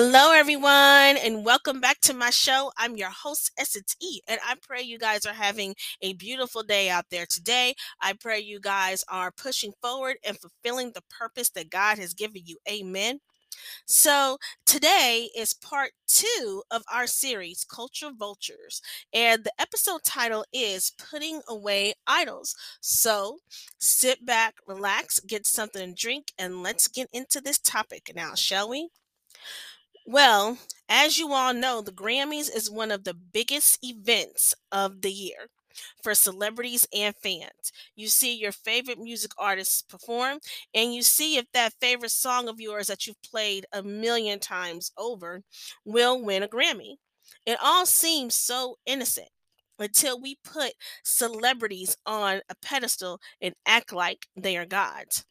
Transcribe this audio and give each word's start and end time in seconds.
Hello, 0.00 0.30
everyone, 0.30 1.16
and 1.16 1.44
welcome 1.44 1.80
back 1.80 2.00
to 2.02 2.14
my 2.14 2.30
show. 2.30 2.70
I'm 2.78 2.96
your 2.96 3.10
host, 3.10 3.50
Essence 3.58 3.96
E, 4.00 4.20
and 4.28 4.38
I 4.46 4.54
pray 4.62 4.80
you 4.80 4.96
guys 4.96 5.26
are 5.26 5.34
having 5.34 5.74
a 6.00 6.12
beautiful 6.12 6.62
day 6.62 6.88
out 6.88 7.06
there 7.10 7.26
today. 7.28 7.74
I 8.00 8.12
pray 8.12 8.38
you 8.38 8.60
guys 8.60 9.04
are 9.08 9.32
pushing 9.32 9.72
forward 9.82 10.18
and 10.24 10.38
fulfilling 10.38 10.92
the 10.94 11.02
purpose 11.10 11.50
that 11.50 11.70
God 11.70 11.98
has 11.98 12.14
given 12.14 12.42
you. 12.44 12.58
Amen. 12.70 13.18
So, 13.86 14.38
today 14.66 15.30
is 15.36 15.52
part 15.52 15.90
two 16.06 16.62
of 16.70 16.84
our 16.94 17.08
series, 17.08 17.66
Culture 17.68 18.12
Vultures, 18.16 18.80
and 19.12 19.42
the 19.42 19.52
episode 19.58 20.04
title 20.04 20.44
is 20.52 20.92
Putting 21.10 21.40
Away 21.48 21.94
Idols. 22.06 22.54
So, 22.80 23.38
sit 23.80 24.24
back, 24.24 24.54
relax, 24.64 25.18
get 25.18 25.44
something 25.44 25.88
to 25.88 26.00
drink, 26.00 26.30
and 26.38 26.62
let's 26.62 26.86
get 26.86 27.08
into 27.12 27.40
this 27.40 27.58
topic 27.58 28.12
now, 28.14 28.36
shall 28.36 28.68
we? 28.68 28.90
Well, 30.08 30.58
as 30.88 31.18
you 31.18 31.32
all 31.34 31.52
know, 31.54 31.82
the 31.82 31.92
Grammys 31.92 32.48
is 32.54 32.70
one 32.70 32.90
of 32.90 33.04
the 33.04 33.14
biggest 33.14 33.78
events 33.84 34.54
of 34.72 35.02
the 35.02 35.12
year 35.12 35.50
for 36.02 36.14
celebrities 36.14 36.88
and 36.94 37.14
fans. 37.22 37.72
You 37.94 38.08
see 38.08 38.34
your 38.34 38.50
favorite 38.52 38.98
music 38.98 39.32
artists 39.38 39.82
perform, 39.82 40.40
and 40.74 40.94
you 40.94 41.02
see 41.02 41.36
if 41.36 41.46
that 41.52 41.74
favorite 41.80 42.10
song 42.10 42.48
of 42.48 42.60
yours 42.60 42.88
that 42.88 43.06
you've 43.06 43.22
played 43.22 43.66
a 43.72 43.82
million 43.82 44.40
times 44.40 44.90
over 44.96 45.42
will 45.84 46.20
win 46.20 46.42
a 46.42 46.48
Grammy. 46.48 46.96
It 47.46 47.58
all 47.62 47.86
seems 47.86 48.34
so 48.34 48.78
innocent 48.86 49.28
until 49.78 50.20
we 50.20 50.36
put 50.42 50.72
celebrities 51.04 51.96
on 52.06 52.40
a 52.48 52.54
pedestal 52.62 53.20
and 53.40 53.54
act 53.66 53.92
like 53.92 54.26
they 54.36 54.56
are 54.56 54.66
gods. 54.66 55.24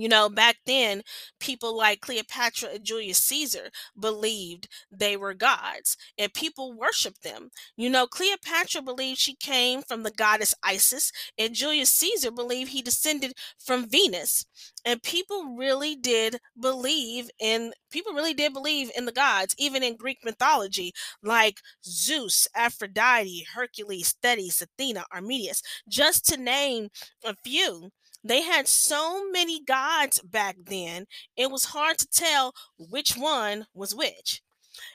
You 0.00 0.08
know, 0.08 0.28
back 0.28 0.56
then, 0.66 1.02
people 1.40 1.76
like 1.76 2.00
Cleopatra 2.00 2.70
and 2.74 2.84
Julius 2.84 3.18
Caesar 3.18 3.70
believed 3.98 4.68
they 4.90 5.16
were 5.16 5.34
gods 5.34 5.96
and 6.18 6.32
people 6.32 6.72
worshiped 6.72 7.22
them. 7.22 7.50
You 7.76 7.90
know, 7.90 8.06
Cleopatra 8.06 8.82
believed 8.82 9.18
she 9.18 9.34
came 9.34 9.82
from 9.82 10.02
the 10.02 10.10
goddess 10.10 10.54
Isis, 10.62 11.12
and 11.38 11.54
Julius 11.54 11.92
Caesar 11.94 12.30
believed 12.30 12.70
he 12.70 12.82
descended 12.82 13.32
from 13.58 13.88
Venus. 13.88 14.44
And 14.84 15.02
people 15.02 15.54
really 15.56 15.94
did 15.96 16.38
believe 16.60 17.30
in 17.38 17.72
people 17.90 18.12
really 18.12 18.34
did 18.34 18.52
believe 18.52 18.90
in 18.96 19.04
the 19.04 19.12
gods, 19.12 19.54
even 19.58 19.82
in 19.82 19.96
Greek 19.96 20.18
mythology, 20.24 20.92
like 21.22 21.60
Zeus, 21.84 22.46
Aphrodite, 22.54 23.46
Hercules, 23.54 24.14
Thetis, 24.22 24.62
Athena, 24.62 25.04
Arminius, 25.12 25.62
just 25.88 26.24
to 26.26 26.36
name 26.36 26.88
a 27.24 27.34
few. 27.44 27.90
They 28.26 28.42
had 28.42 28.68
so 28.68 29.30
many 29.30 29.62
gods 29.62 30.20
back 30.22 30.56
then, 30.64 31.06
it 31.36 31.50
was 31.50 31.66
hard 31.66 31.98
to 31.98 32.08
tell 32.08 32.52
which 32.78 33.16
one 33.16 33.66
was 33.74 33.94
which. 33.94 34.42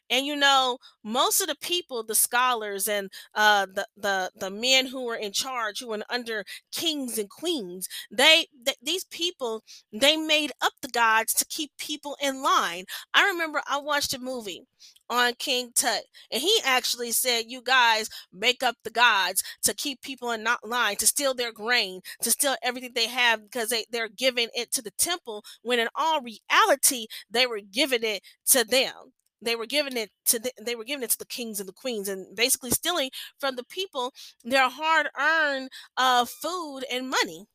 And 0.10 0.26
you 0.26 0.36
know, 0.36 0.78
most 1.04 1.42
of 1.42 1.48
the 1.48 1.56
people, 1.56 2.04
the 2.04 2.16
scholars 2.16 2.88
and 2.88 3.12
uh, 3.36 3.66
the 3.74 3.88
the 3.98 4.32
the 4.36 4.50
men 4.52 4.88
who 4.88 5.06
were 5.06 5.16
in 5.16 5.32
charge, 5.32 5.80
who 5.80 5.88
were 5.88 6.02
under 6.10 6.46
kings 6.72 7.18
and 7.18 7.30
queens, 7.30 7.88
they 8.12 8.48
th- 8.66 8.78
these 8.82 9.04
people 9.06 9.64
they 9.92 10.18
made 10.18 10.52
up 10.62 10.74
the 10.82 10.88
gods 10.90 11.34
to 11.36 11.46
keep 11.46 11.72
people 11.78 12.18
in 12.22 12.42
line. 12.44 12.86
I 13.14 13.26
remember 13.28 13.62
I 13.68 13.78
watched 13.80 14.14
a 14.14 14.20
movie 14.20 14.66
on 15.10 15.34
King 15.36 15.72
Tut, 15.76 16.04
and 16.32 16.42
he 16.42 16.60
actually 16.64 17.12
said, 17.12 17.46
"You 17.50 17.62
guys 17.62 18.10
make 18.32 18.64
up 18.64 18.76
the 18.84 18.90
gods 18.90 19.44
to 19.64 19.74
keep 19.74 20.02
people 20.02 20.32
in 20.32 20.44
not 20.44 20.68
line, 20.68 20.96
to 20.98 21.08
steal 21.08 21.34
their 21.34 21.52
grain, 21.52 22.02
to 22.24 22.32
steal 22.32 22.56
everything 22.64 22.94
they 22.96 23.08
have 23.08 23.44
because 23.44 23.70
they 23.70 23.86
they're 23.92 24.08
giving 24.10 24.50
it 24.54 24.72
to 24.74 24.82
the 24.82 24.92
temple, 24.92 25.44
when 25.62 25.80
in 25.80 25.90
all 25.96 26.22
reality 26.22 27.08
they 27.30 27.46
were 27.46 27.62
giving 27.62 28.04
it 28.04 28.24
to 28.48 28.64
them." 28.64 29.14
They 29.42 29.56
were 29.56 29.66
giving 29.66 29.98
it 29.98 30.12
to 30.28 30.40
the, 30.40 30.52
they 30.62 30.76
were 30.76 30.84
giving 30.84 31.04
it 31.04 31.10
to 31.12 31.18
the 31.18 31.26
kings 31.26 31.60
and 31.60 31.68
the 31.68 31.74
queens 31.74 32.08
and 32.10 32.36
basically 32.36 32.72
stealing 32.72 33.10
from 33.40 33.56
the 33.56 33.64
people 33.64 34.14
their 34.44 34.70
hard-earned 34.70 35.70
uh, 35.98 36.26
food 36.26 36.82
and 36.92 37.10
money. 37.10 37.46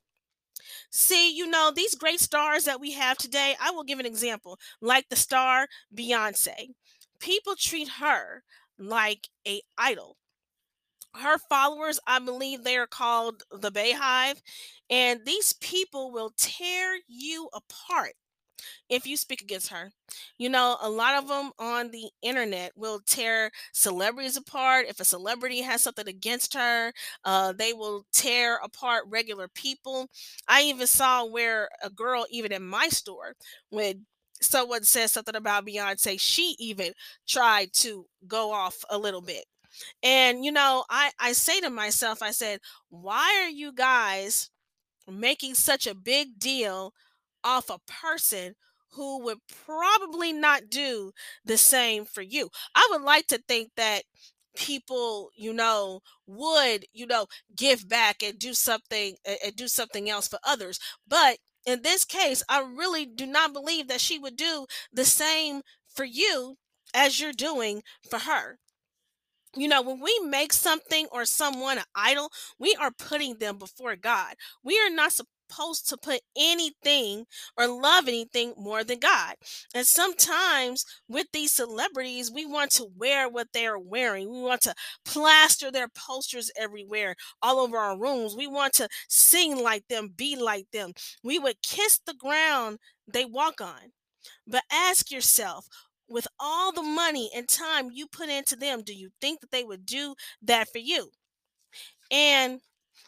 See 0.90 1.30
you 1.30 1.46
know 1.46 1.70
these 1.70 1.94
great 1.94 2.18
stars 2.20 2.64
that 2.64 2.80
we 2.80 2.90
have 2.92 3.16
today 3.18 3.54
i 3.60 3.70
will 3.70 3.84
give 3.84 4.00
an 4.00 4.06
example 4.06 4.58
like 4.80 5.08
the 5.08 5.14
star 5.16 5.68
beyonce. 5.94 6.74
People 7.20 7.54
treat 7.56 7.88
her 8.00 8.42
like 8.78 9.28
a 9.46 9.62
idol. 9.78 10.16
Her 11.14 11.38
followers 11.38 11.98
i 12.06 12.18
believe 12.20 12.62
they 12.62 12.76
are 12.76 12.86
called 12.86 13.42
the 13.50 13.72
BeyHive 13.72 14.40
and 14.90 15.24
these 15.26 15.52
people 15.54 16.12
will 16.12 16.32
tear 16.36 16.98
you 17.08 17.48
apart 17.52 18.14
if 18.88 19.06
you 19.06 19.16
speak 19.16 19.40
against 19.42 19.68
her. 19.70 19.90
You 20.38 20.48
know, 20.48 20.76
a 20.80 20.88
lot 20.90 21.14
of 21.22 21.28
them 21.28 21.50
on 21.58 21.90
the 21.90 22.10
internet 22.22 22.72
will 22.76 23.00
tear 23.06 23.50
celebrities 23.72 24.36
apart. 24.36 24.86
If 24.88 25.00
a 25.00 25.04
celebrity 25.04 25.62
has 25.62 25.82
something 25.82 26.08
against 26.08 26.54
her, 26.54 26.92
uh, 27.24 27.52
they 27.52 27.72
will 27.72 28.04
tear 28.12 28.56
apart 28.62 29.04
regular 29.08 29.48
people. 29.48 30.08
I 30.48 30.62
even 30.62 30.86
saw 30.86 31.24
where 31.24 31.68
a 31.82 31.90
girl, 31.90 32.26
even 32.30 32.52
in 32.52 32.62
my 32.66 32.88
store, 32.88 33.34
when 33.70 34.06
someone 34.40 34.82
said 34.84 35.10
something 35.10 35.34
about 35.36 35.66
Beyonce, 35.66 36.18
she 36.20 36.54
even 36.58 36.92
tried 37.26 37.72
to 37.74 38.06
go 38.26 38.52
off 38.52 38.84
a 38.90 38.98
little 38.98 39.22
bit. 39.22 39.44
And 40.02 40.44
you 40.44 40.52
know, 40.52 40.84
I 40.90 41.10
I 41.18 41.32
say 41.32 41.60
to 41.60 41.70
myself, 41.70 42.22
I 42.22 42.30
said, 42.32 42.60
why 42.90 43.42
are 43.44 43.50
you 43.50 43.72
guys 43.72 44.50
making 45.08 45.54
such 45.54 45.86
a 45.86 45.94
big 45.94 46.38
deal 46.38 46.92
off 47.46 47.70
a 47.70 47.78
person 47.86 48.56
who 48.94 49.22
would 49.24 49.38
probably 49.66 50.32
not 50.32 50.70
do 50.70 51.12
the 51.44 51.56
same 51.58 52.04
for 52.04 52.22
you. 52.22 52.50
I 52.74 52.88
would 52.90 53.02
like 53.02 53.28
to 53.28 53.38
think 53.48 53.70
that 53.76 54.02
people 54.56 55.30
you 55.36 55.52
know 55.52 56.00
would 56.26 56.86
you 56.94 57.06
know 57.06 57.26
give 57.54 57.88
back 57.88 58.22
and 58.22 58.38
do 58.38 58.54
something 58.54 59.16
and 59.44 59.54
do 59.54 59.68
something 59.68 60.08
else 60.08 60.26
for 60.28 60.38
others 60.44 60.80
but 61.06 61.36
in 61.66 61.82
this 61.82 62.04
case 62.06 62.42
i 62.48 62.58
really 62.60 63.04
do 63.04 63.26
not 63.26 63.52
believe 63.52 63.86
that 63.88 64.00
she 64.00 64.18
would 64.18 64.36
do 64.36 64.66
the 64.92 65.04
same 65.04 65.60
for 65.94 66.04
you 66.04 66.56
as 66.94 67.20
you're 67.20 67.32
doing 67.34 67.82
for 68.08 68.20
her 68.20 68.58
you 69.56 69.68
know, 69.68 69.80
when 69.80 70.00
we 70.00 70.18
make 70.22 70.52
something 70.52 71.06
or 71.10 71.24
someone 71.24 71.78
an 71.78 71.84
idol, 71.94 72.30
we 72.58 72.76
are 72.78 72.90
putting 72.90 73.38
them 73.38 73.56
before 73.58 73.96
God. 73.96 74.34
We 74.62 74.78
are 74.78 74.90
not 74.90 75.12
supposed 75.48 75.88
to 75.88 75.96
put 75.96 76.20
anything 76.36 77.24
or 77.56 77.66
love 77.66 78.08
anything 78.08 78.54
more 78.56 78.84
than 78.84 78.98
God. 78.98 79.34
And 79.74 79.86
sometimes 79.86 80.84
with 81.08 81.26
these 81.32 81.52
celebrities, 81.52 82.30
we 82.30 82.46
want 82.46 82.70
to 82.72 82.88
wear 82.96 83.28
what 83.28 83.48
they 83.52 83.66
are 83.66 83.78
wearing. 83.78 84.30
We 84.30 84.40
want 84.40 84.62
to 84.62 84.74
plaster 85.04 85.70
their 85.70 85.88
posters 85.88 86.50
everywhere, 86.58 87.14
all 87.42 87.58
over 87.58 87.76
our 87.76 87.98
rooms. 87.98 88.34
We 88.36 88.46
want 88.46 88.74
to 88.74 88.88
sing 89.08 89.62
like 89.62 89.84
them, 89.88 90.12
be 90.16 90.36
like 90.36 90.66
them. 90.72 90.92
We 91.22 91.38
would 91.38 91.62
kiss 91.62 92.00
the 92.04 92.14
ground 92.14 92.78
they 93.06 93.24
walk 93.24 93.60
on. 93.60 93.92
But 94.46 94.64
ask 94.72 95.10
yourself, 95.10 95.68
with 96.08 96.26
all 96.38 96.72
the 96.72 96.82
money 96.82 97.30
and 97.34 97.48
time 97.48 97.90
you 97.92 98.06
put 98.06 98.28
into 98.28 98.56
them, 98.56 98.82
do 98.82 98.94
you 98.94 99.10
think 99.20 99.40
that 99.40 99.50
they 99.50 99.64
would 99.64 99.86
do 99.86 100.14
that 100.42 100.68
for 100.70 100.78
you? 100.78 101.10
And 102.10 102.60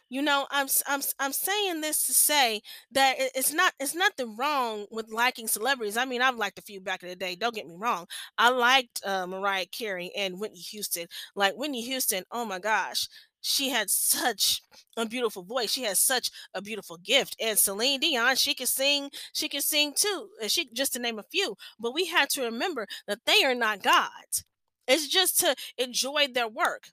you 0.08 0.22
know, 0.22 0.46
I'm 0.50 0.68
I'm 0.86 1.00
I'm 1.18 1.32
saying 1.32 1.80
this 1.80 2.06
to 2.06 2.12
say 2.12 2.62
that 2.92 3.16
it's 3.18 3.52
not 3.52 3.72
it's 3.78 3.94
nothing 3.94 4.36
wrong 4.36 4.86
with 4.90 5.12
liking 5.12 5.48
celebrities. 5.48 5.96
I 5.96 6.04
mean, 6.04 6.22
I've 6.22 6.36
liked 6.36 6.58
a 6.58 6.62
few 6.62 6.80
back 6.80 7.02
in 7.02 7.08
the 7.08 7.16
day. 7.16 7.36
Don't 7.36 7.54
get 7.54 7.66
me 7.66 7.74
wrong. 7.76 8.06
I 8.38 8.50
liked 8.50 9.00
uh, 9.04 9.26
Mariah 9.26 9.66
Carey 9.66 10.10
and 10.16 10.38
Whitney 10.40 10.60
Houston. 10.60 11.06
Like 11.34 11.54
Whitney 11.56 11.82
Houston, 11.82 12.24
oh 12.32 12.44
my 12.44 12.58
gosh, 12.58 13.08
she 13.40 13.68
had 13.70 13.90
such 13.90 14.62
a 14.96 15.06
beautiful 15.06 15.42
voice. 15.42 15.70
She 15.70 15.82
has 15.84 15.98
such 15.98 16.30
a 16.54 16.62
beautiful 16.62 16.96
gift. 16.98 17.36
And 17.40 17.58
Celine 17.58 18.00
Dion, 18.00 18.36
she 18.36 18.54
can 18.54 18.66
sing. 18.66 19.10
She 19.32 19.48
can 19.48 19.60
sing 19.60 19.92
too. 19.96 20.28
And 20.40 20.50
she 20.50 20.68
just 20.72 20.92
to 20.94 20.98
name 20.98 21.18
a 21.18 21.24
few. 21.24 21.56
But 21.78 21.94
we 21.94 22.06
had 22.06 22.30
to 22.30 22.42
remember 22.42 22.86
that 23.06 23.20
they 23.26 23.44
are 23.44 23.54
not 23.54 23.82
gods. 23.82 24.44
It's 24.86 25.06
just 25.06 25.38
to 25.40 25.54
enjoy 25.76 26.28
their 26.28 26.48
work 26.48 26.90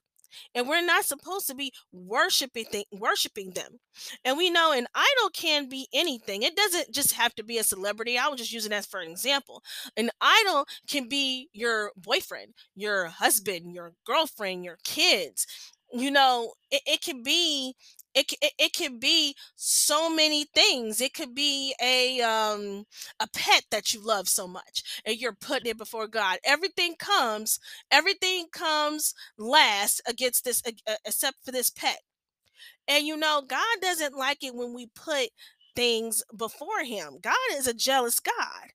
and 0.53 0.67
we're 0.67 0.85
not 0.85 1.05
supposed 1.05 1.47
to 1.47 1.55
be 1.55 1.71
worshiping 1.91 2.65
th- 2.71 2.87
worshiping 2.91 3.51
them. 3.51 3.79
And 4.23 4.37
we 4.37 4.49
know 4.49 4.71
an 4.71 4.87
idol 4.93 5.29
can 5.33 5.69
be 5.69 5.87
anything. 5.93 6.43
It 6.43 6.55
doesn't 6.55 6.91
just 6.91 7.13
have 7.13 7.33
to 7.35 7.43
be 7.43 7.57
a 7.57 7.63
celebrity. 7.63 8.17
I 8.17 8.27
was 8.27 8.39
just 8.39 8.51
using 8.51 8.71
that 8.71 8.85
for 8.85 8.99
an 8.99 9.09
example. 9.09 9.63
An 9.97 10.09
idol 10.21 10.65
can 10.89 11.07
be 11.07 11.49
your 11.53 11.91
boyfriend 11.95 12.53
your 12.75 13.07
husband 13.07 13.73
your 13.73 13.93
girlfriend 14.05 14.63
your 14.63 14.77
kids 14.83 15.45
you 16.00 16.12
know 16.12 16.53
it, 16.71 16.81
it 16.86 17.01
can 17.01 17.24
be 17.24 17.75
it, 18.13 18.31
it, 18.42 18.53
it 18.57 18.74
can 18.74 18.97
be 18.97 19.36
so 19.57 20.09
many 20.09 20.45
things. 20.56 21.01
It 21.01 21.13
could 21.13 21.36
be 21.36 21.75
a 21.81 22.21
um 22.21 22.86
a 23.19 23.27
pet 23.33 23.63
that 23.71 23.94
you 23.94 24.01
love 24.06 24.30
so 24.30 24.47
much 24.47 25.01
and 25.06 25.18
you're 25.18 25.33
putting 25.33 25.71
it 25.71 25.77
before 25.77 26.07
god. 26.07 26.39
Everything 26.45 26.95
comes 26.97 27.59
everything 27.92 28.47
comes 28.51 29.13
last 29.38 30.01
against 30.07 30.45
this 30.45 30.62
uh, 30.65 30.95
except 31.06 31.38
for 31.45 31.51
this 31.51 31.69
pet. 31.69 32.00
And 32.88 33.06
you 33.07 33.18
know 33.18 33.44
god 33.47 33.77
doesn't 33.81 34.18
like 34.18 34.44
it 34.44 34.56
when 34.56 34.74
we 34.74 34.88
put 34.88 35.30
things 35.75 36.24
before 36.38 36.83
him. 36.86 37.19
God 37.21 37.36
is 37.53 37.68
a 37.68 37.74
jealous 37.74 38.19
god 38.19 38.71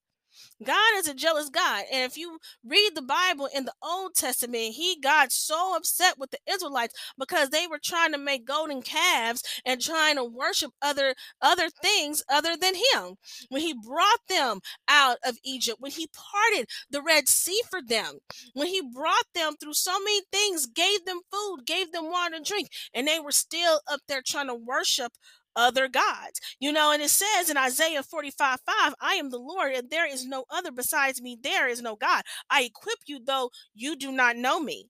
God 0.64 0.98
is 0.98 1.08
a 1.08 1.14
jealous 1.14 1.48
God. 1.48 1.84
And 1.92 2.04
if 2.10 2.16
you 2.16 2.38
read 2.64 2.90
the 2.94 3.02
Bible 3.02 3.48
in 3.54 3.64
the 3.64 3.72
Old 3.82 4.14
Testament, 4.14 4.74
he 4.74 4.98
got 5.02 5.32
so 5.32 5.76
upset 5.76 6.18
with 6.18 6.30
the 6.30 6.38
Israelites 6.50 6.94
because 7.18 7.50
they 7.50 7.66
were 7.66 7.80
trying 7.82 8.12
to 8.12 8.18
make 8.18 8.46
golden 8.46 8.82
calves 8.82 9.42
and 9.64 9.80
trying 9.80 10.16
to 10.16 10.24
worship 10.24 10.72
other 10.82 11.14
other 11.40 11.70
things 11.70 12.22
other 12.28 12.56
than 12.60 12.74
him. 12.74 13.16
When 13.48 13.62
he 13.62 13.74
brought 13.74 14.20
them 14.28 14.60
out 14.88 15.18
of 15.24 15.38
Egypt, 15.44 15.78
when 15.80 15.92
he 15.92 16.08
parted 16.08 16.68
the 16.90 17.02
Red 17.02 17.28
Sea 17.28 17.60
for 17.70 17.80
them, 17.82 18.18
when 18.54 18.68
he 18.68 18.82
brought 18.82 19.26
them 19.34 19.54
through 19.60 19.74
so 19.74 19.98
many 19.98 20.22
things, 20.32 20.66
gave 20.66 21.04
them 21.04 21.20
food, 21.30 21.66
gave 21.66 21.92
them 21.92 22.10
water 22.10 22.34
and 22.36 22.44
drink, 22.44 22.68
and 22.94 23.06
they 23.06 23.20
were 23.20 23.32
still 23.32 23.80
up 23.90 24.00
there 24.08 24.22
trying 24.24 24.48
to 24.48 24.54
worship 24.54 25.12
other 25.56 25.88
gods. 25.88 26.40
You 26.58 26.72
know, 26.72 26.92
and 26.92 27.02
it 27.02 27.10
says 27.10 27.50
in 27.50 27.56
Isaiah 27.56 28.02
45 28.02 28.60
5, 28.60 28.94
I 29.00 29.14
am 29.14 29.30
the 29.30 29.38
Lord, 29.38 29.72
and 29.74 29.90
there 29.90 30.06
is 30.10 30.26
no 30.26 30.44
other 30.50 30.70
besides 30.72 31.20
me. 31.22 31.36
There 31.40 31.68
is 31.68 31.82
no 31.82 31.96
God. 31.96 32.22
I 32.50 32.62
equip 32.62 32.98
you, 33.06 33.20
though 33.24 33.50
you 33.74 33.96
do 33.96 34.12
not 34.12 34.36
know 34.36 34.60
me. 34.60 34.88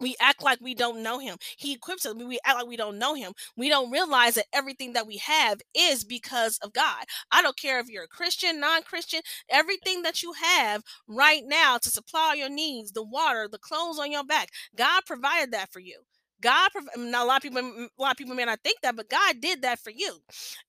We 0.00 0.14
act 0.20 0.42
like 0.44 0.60
we 0.60 0.74
don't 0.74 1.02
know 1.02 1.18
him. 1.18 1.38
He 1.56 1.72
equips 1.72 2.06
us. 2.06 2.14
We 2.14 2.38
act 2.44 2.56
like 2.58 2.68
we 2.68 2.76
don't 2.76 2.98
know 2.98 3.14
him. 3.14 3.32
We 3.56 3.68
don't 3.68 3.90
realize 3.90 4.34
that 4.36 4.46
everything 4.52 4.92
that 4.92 5.06
we 5.08 5.16
have 5.16 5.60
is 5.74 6.04
because 6.04 6.58
of 6.58 6.72
God. 6.72 7.04
I 7.32 7.42
don't 7.42 7.56
care 7.58 7.80
if 7.80 7.88
you're 7.88 8.04
a 8.04 8.08
Christian, 8.08 8.60
non 8.60 8.82
Christian, 8.82 9.22
everything 9.48 10.02
that 10.02 10.22
you 10.22 10.34
have 10.34 10.82
right 11.08 11.42
now 11.44 11.78
to 11.78 11.90
supply 11.90 12.34
your 12.34 12.48
needs, 12.50 12.92
the 12.92 13.02
water, 13.02 13.48
the 13.50 13.58
clothes 13.58 13.98
on 13.98 14.12
your 14.12 14.24
back, 14.24 14.50
God 14.76 15.02
provided 15.04 15.52
that 15.52 15.72
for 15.72 15.80
you. 15.80 16.02
God, 16.40 16.70
prov- 16.72 16.88
um, 16.96 17.10
now 17.10 17.24
a 17.24 17.26
lot 17.26 17.38
of 17.38 17.42
people, 17.42 17.58
a 17.60 18.02
lot 18.02 18.12
of 18.12 18.16
people 18.16 18.34
may 18.34 18.44
not 18.44 18.60
think 18.62 18.80
that, 18.82 18.96
but 18.96 19.08
God 19.10 19.40
did 19.40 19.62
that 19.62 19.80
for 19.80 19.90
you, 19.90 20.18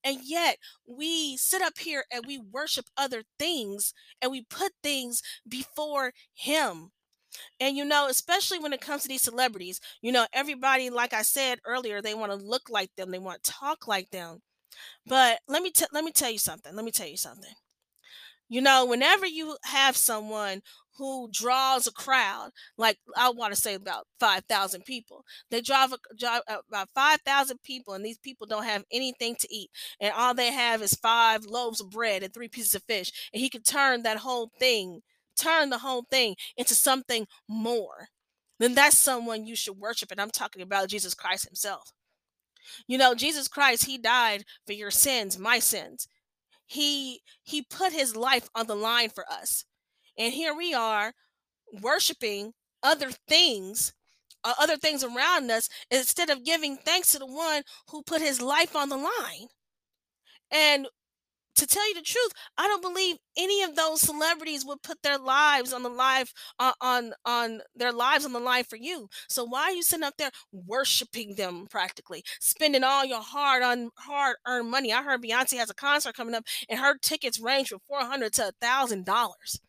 and 0.04 0.18
yet 0.24 0.56
we 0.86 1.36
sit 1.36 1.62
up 1.62 1.78
here 1.78 2.04
and 2.12 2.24
we 2.26 2.38
worship 2.38 2.86
other 2.96 3.22
things 3.38 3.94
and 4.20 4.30
we 4.30 4.42
put 4.42 4.72
things 4.82 5.22
before 5.48 6.12
Him 6.34 6.90
and 7.60 7.76
you 7.76 7.84
know, 7.84 8.08
especially 8.08 8.58
when 8.58 8.72
it 8.72 8.80
comes 8.80 9.02
to 9.02 9.08
these 9.08 9.22
celebrities, 9.22 9.80
you 10.02 10.12
know, 10.12 10.26
everybody, 10.32 10.90
like 10.90 11.12
I 11.14 11.22
said 11.22 11.58
earlier, 11.66 12.02
they 12.02 12.14
want 12.14 12.32
to 12.32 12.36
look 12.38 12.70
like 12.70 12.90
them, 12.96 13.10
they 13.10 13.18
want 13.18 13.42
to 13.44 13.52
talk 13.52 13.86
like 13.86 14.10
them. 14.10 14.40
But 15.06 15.40
let 15.48 15.62
me 15.62 15.70
t- 15.72 15.86
let 15.92 16.04
me 16.04 16.12
tell 16.12 16.30
you 16.30 16.38
something. 16.38 16.74
Let 16.76 16.84
me 16.84 16.92
tell 16.92 17.08
you 17.08 17.16
something. 17.16 17.52
You 18.48 18.60
know, 18.60 18.84
whenever 18.84 19.26
you 19.26 19.56
have 19.64 19.96
someone 19.96 20.62
who 21.00 21.30
draws 21.32 21.86
a 21.86 21.92
crowd, 21.92 22.50
like 22.76 22.98
I 23.16 23.30
want 23.30 23.54
to 23.54 23.60
say 23.60 23.72
about 23.72 24.06
5,000 24.20 24.84
people, 24.84 25.24
they 25.50 25.62
drive, 25.62 25.94
drive 26.18 26.42
uh, 26.46 26.58
about 26.68 26.90
5,000 26.94 27.62
people, 27.62 27.94
and 27.94 28.04
these 28.04 28.18
people 28.18 28.46
don't 28.46 28.64
have 28.64 28.84
anything 28.92 29.34
to 29.40 29.48
eat. 29.50 29.70
And 29.98 30.12
all 30.14 30.34
they 30.34 30.52
have 30.52 30.82
is 30.82 30.92
five 30.92 31.46
loaves 31.46 31.80
of 31.80 31.88
bread 31.88 32.22
and 32.22 32.34
three 32.34 32.48
pieces 32.48 32.74
of 32.74 32.82
fish. 32.82 33.10
And 33.32 33.40
he 33.40 33.48
could 33.48 33.64
turn 33.64 34.02
that 34.02 34.18
whole 34.18 34.50
thing, 34.60 35.00
turn 35.40 35.70
the 35.70 35.78
whole 35.78 36.04
thing 36.10 36.36
into 36.58 36.74
something 36.74 37.26
more. 37.48 38.08
Then 38.58 38.74
that's 38.74 38.98
someone 38.98 39.46
you 39.46 39.56
should 39.56 39.78
worship. 39.78 40.10
And 40.10 40.20
I'm 40.20 40.30
talking 40.30 40.60
about 40.60 40.90
Jesus 40.90 41.14
Christ 41.14 41.46
himself. 41.46 41.92
You 42.86 42.98
know, 42.98 43.14
Jesus 43.14 43.48
Christ, 43.48 43.86
he 43.86 43.96
died 43.96 44.44
for 44.66 44.74
your 44.74 44.90
sins, 44.90 45.38
my 45.38 45.60
sins 45.60 46.06
he 46.70 47.20
he 47.42 47.62
put 47.62 47.92
his 47.92 48.14
life 48.14 48.48
on 48.54 48.68
the 48.68 48.76
line 48.76 49.10
for 49.10 49.24
us 49.28 49.64
and 50.18 50.32
here 50.32 50.54
we 50.54 50.74
are 50.74 51.12
worshiping 51.82 52.52
other 52.82 53.10
things 53.28 53.92
uh, 54.44 54.54
other 54.60 54.76
things 54.76 55.04
around 55.04 55.50
us 55.50 55.68
instead 55.90 56.30
of 56.30 56.44
giving 56.44 56.76
thanks 56.76 57.12
to 57.12 57.18
the 57.18 57.26
one 57.26 57.62
who 57.90 58.02
put 58.02 58.22
his 58.22 58.40
life 58.40 58.74
on 58.76 58.88
the 58.88 58.96
line 58.96 59.48
and 60.50 60.86
to 61.56 61.66
tell 61.66 61.86
you 61.88 61.94
the 61.94 62.02
truth, 62.02 62.32
I 62.58 62.68
don't 62.68 62.82
believe 62.82 63.16
any 63.36 63.62
of 63.62 63.76
those 63.76 64.00
celebrities 64.00 64.64
would 64.66 64.82
put 64.82 65.02
their 65.02 65.18
lives 65.18 65.72
on 65.72 65.82
the 65.82 65.90
live 65.90 66.32
uh, 66.58 66.72
on 66.80 67.12
on 67.26 67.60
their 67.76 67.92
lives 67.92 68.24
on 68.24 68.32
the 68.32 68.40
line 68.40 68.64
for 68.64 68.76
you. 68.76 69.08
So 69.28 69.44
why 69.44 69.64
are 69.64 69.72
you 69.72 69.82
sitting 69.82 70.04
up 70.04 70.14
there 70.18 70.30
worshiping 70.52 71.36
them 71.36 71.66
practically, 71.70 72.24
spending 72.40 72.84
all 72.84 73.04
your 73.04 73.22
hard 73.22 73.62
on 73.62 73.90
hard 73.98 74.36
earned 74.46 74.70
money? 74.70 74.92
I 74.92 75.02
heard 75.02 75.22
Beyonce 75.22 75.58
has 75.58 75.70
a 75.70 75.74
concert 75.74 76.14
coming 76.16 76.34
up, 76.34 76.44
and 76.68 76.80
her 76.80 76.96
tickets 76.98 77.40
range 77.40 77.68
from 77.68 77.80
four 77.88 78.00
hundred 78.02 78.32
to 78.34 78.48
a 78.48 78.52
thousand 78.60 79.04
dollars. 79.06 79.60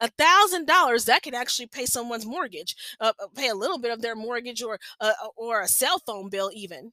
A 0.00 0.08
thousand 0.08 0.66
dollars 0.66 1.04
that 1.06 1.22
could 1.22 1.34
actually 1.34 1.66
pay 1.66 1.86
someone's 1.86 2.26
mortgage, 2.26 2.76
uh, 3.00 3.12
uh, 3.22 3.26
pay 3.34 3.48
a 3.48 3.54
little 3.54 3.78
bit 3.78 3.92
of 3.92 4.02
their 4.02 4.16
mortgage 4.16 4.62
or 4.62 4.78
uh, 5.00 5.12
or 5.36 5.62
a 5.62 5.68
cell 5.68 5.98
phone 5.98 6.28
bill 6.28 6.50
even. 6.54 6.92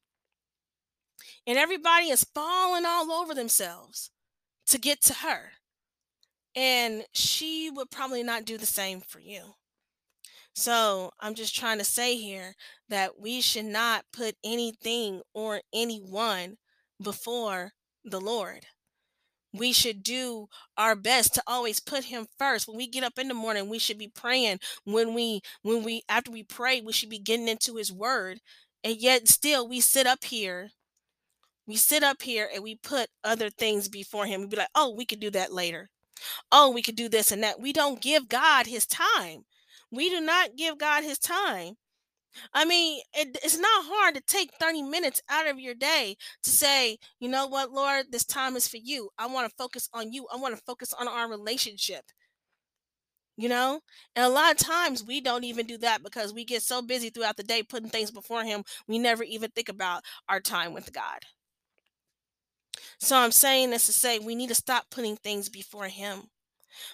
And 1.48 1.58
everybody 1.58 2.10
is 2.10 2.26
falling 2.34 2.86
all 2.86 3.12
over 3.12 3.34
themselves 3.34 4.12
to 4.68 4.78
get 4.78 5.02
to 5.04 5.14
her. 5.16 5.52
And 6.56 7.04
she 7.14 7.70
would 7.70 7.92
probably 7.92 8.24
not 8.24 8.46
do 8.46 8.58
the 8.58 8.66
same 8.66 9.02
for 9.02 9.20
you. 9.20 9.56
So 10.56 11.12
I'm 11.20 11.36
just 11.36 11.56
trying 11.56 11.80
to 11.80 11.84
say 11.84 12.16
here 12.16 12.56
that 12.88 13.20
we 13.20 13.42
should 13.42 13.66
not 13.66 14.06
put 14.14 14.36
anything 14.44 15.22
or 15.34 15.62
anyone 15.74 16.56
before 17.02 17.74
the 18.06 18.22
Lord. 18.22 18.66
We 19.58 19.74
should 19.74 20.04
do 20.04 20.48
our 20.78 20.96
best 20.96 21.34
to 21.36 21.44
always 21.48 21.80
put 21.80 22.06
him 22.06 22.28
first. 22.38 22.68
When 22.68 22.78
we 22.78 22.88
get 22.88 23.04
up 23.04 23.18
in 23.20 23.28
the 23.28 23.34
morning, 23.34 23.70
we 23.70 23.80
should 23.80 23.98
be 23.98 24.08
praying. 24.10 24.60
When 24.86 25.14
we 25.14 25.42
when 25.64 25.84
we 25.84 26.04
after 26.10 26.32
we 26.32 26.44
pray, 26.44 26.82
we 26.82 26.94
should 26.94 27.10
be 27.10 27.20
getting 27.20 27.48
into 27.48 27.76
his 27.76 27.92
word. 27.92 28.40
And 28.84 28.98
yet 28.98 29.28
still 29.28 29.68
we 29.68 29.80
sit 29.82 30.08
up 30.08 30.24
here. 30.26 30.72
We 31.68 31.76
sit 31.76 32.04
up 32.04 32.22
here 32.24 32.50
and 32.54 32.64
we 32.64 32.76
put 32.76 33.10
other 33.24 33.50
things 33.50 33.88
before 33.90 34.26
him. 34.26 34.42
We 34.42 34.48
be 34.48 34.58
like, 34.58 34.70
"Oh, 34.76 34.90
we 34.92 35.06
could 35.06 35.20
do 35.20 35.30
that 35.32 35.54
later." 35.54 35.90
oh, 36.52 36.70
we 36.72 36.82
could 36.82 36.96
do 36.96 37.10
this 37.10 37.32
and 37.32 37.44
that. 37.44 37.60
We 37.60 37.74
don't 37.74 38.02
give 38.02 38.30
God 38.30 38.68
his 38.68 38.86
time. 38.86 39.46
We 39.92 40.10
do 40.10 40.22
not 40.22 40.56
give 40.58 40.78
God 40.78 41.04
his 41.04 41.20
time. 41.20 41.76
I 42.54 42.66
mean, 42.66 43.02
it, 43.14 43.38
it's 43.44 43.58
not 43.58 43.86
hard 43.86 44.16
to 44.16 44.22
take 44.22 44.52
30 44.60 44.84
minutes 44.84 45.22
out 45.30 45.48
of 45.48 45.60
your 45.60 45.76
day 45.76 46.16
to 46.44 46.50
say, 46.50 46.98
you 47.20 47.30
know 47.30 47.48
what, 47.48 47.72
Lord, 47.72 48.06
this 48.12 48.26
time 48.26 48.56
is 48.56 48.68
for 48.68 48.78
you. 48.78 49.10
I 49.18 49.28
want 49.28 49.50
to 49.50 49.56
focus 49.58 49.90
on 49.94 50.12
you. 50.12 50.28
I 50.34 50.38
want 50.38 50.56
to 50.56 50.62
focus 50.64 50.94
on 50.94 51.08
our 51.08 51.30
relationship. 51.30 52.04
You 53.38 53.50
know? 53.50 53.82
And 54.16 54.26
a 54.26 54.30
lot 54.30 54.52
of 54.52 54.58
times 54.58 55.04
we 55.04 55.20
don't 55.20 55.44
even 55.44 55.66
do 55.66 55.78
that 55.80 56.04
because 56.04 56.34
we 56.34 56.46
get 56.46 56.62
so 56.62 56.82
busy 56.82 57.10
throughout 57.10 57.36
the 57.38 57.44
day 57.44 57.64
putting 57.64 57.90
things 57.90 58.12
before 58.12 58.44
Him, 58.44 58.64
we 58.88 58.98
never 58.98 59.24
even 59.24 59.52
think 59.52 59.70
about 59.70 60.04
our 60.30 60.40
time 60.40 60.74
with 60.74 60.94
God. 60.94 61.20
So 63.00 63.18
I'm 63.18 63.32
saying 63.32 63.72
this 63.72 63.86
to 63.88 63.94
say 63.94 64.20
we 64.20 64.36
need 64.36 64.50
to 64.50 64.56
stop 64.56 64.86
putting 64.90 65.18
things 65.18 65.50
before 65.50 65.88
Him 65.88 66.24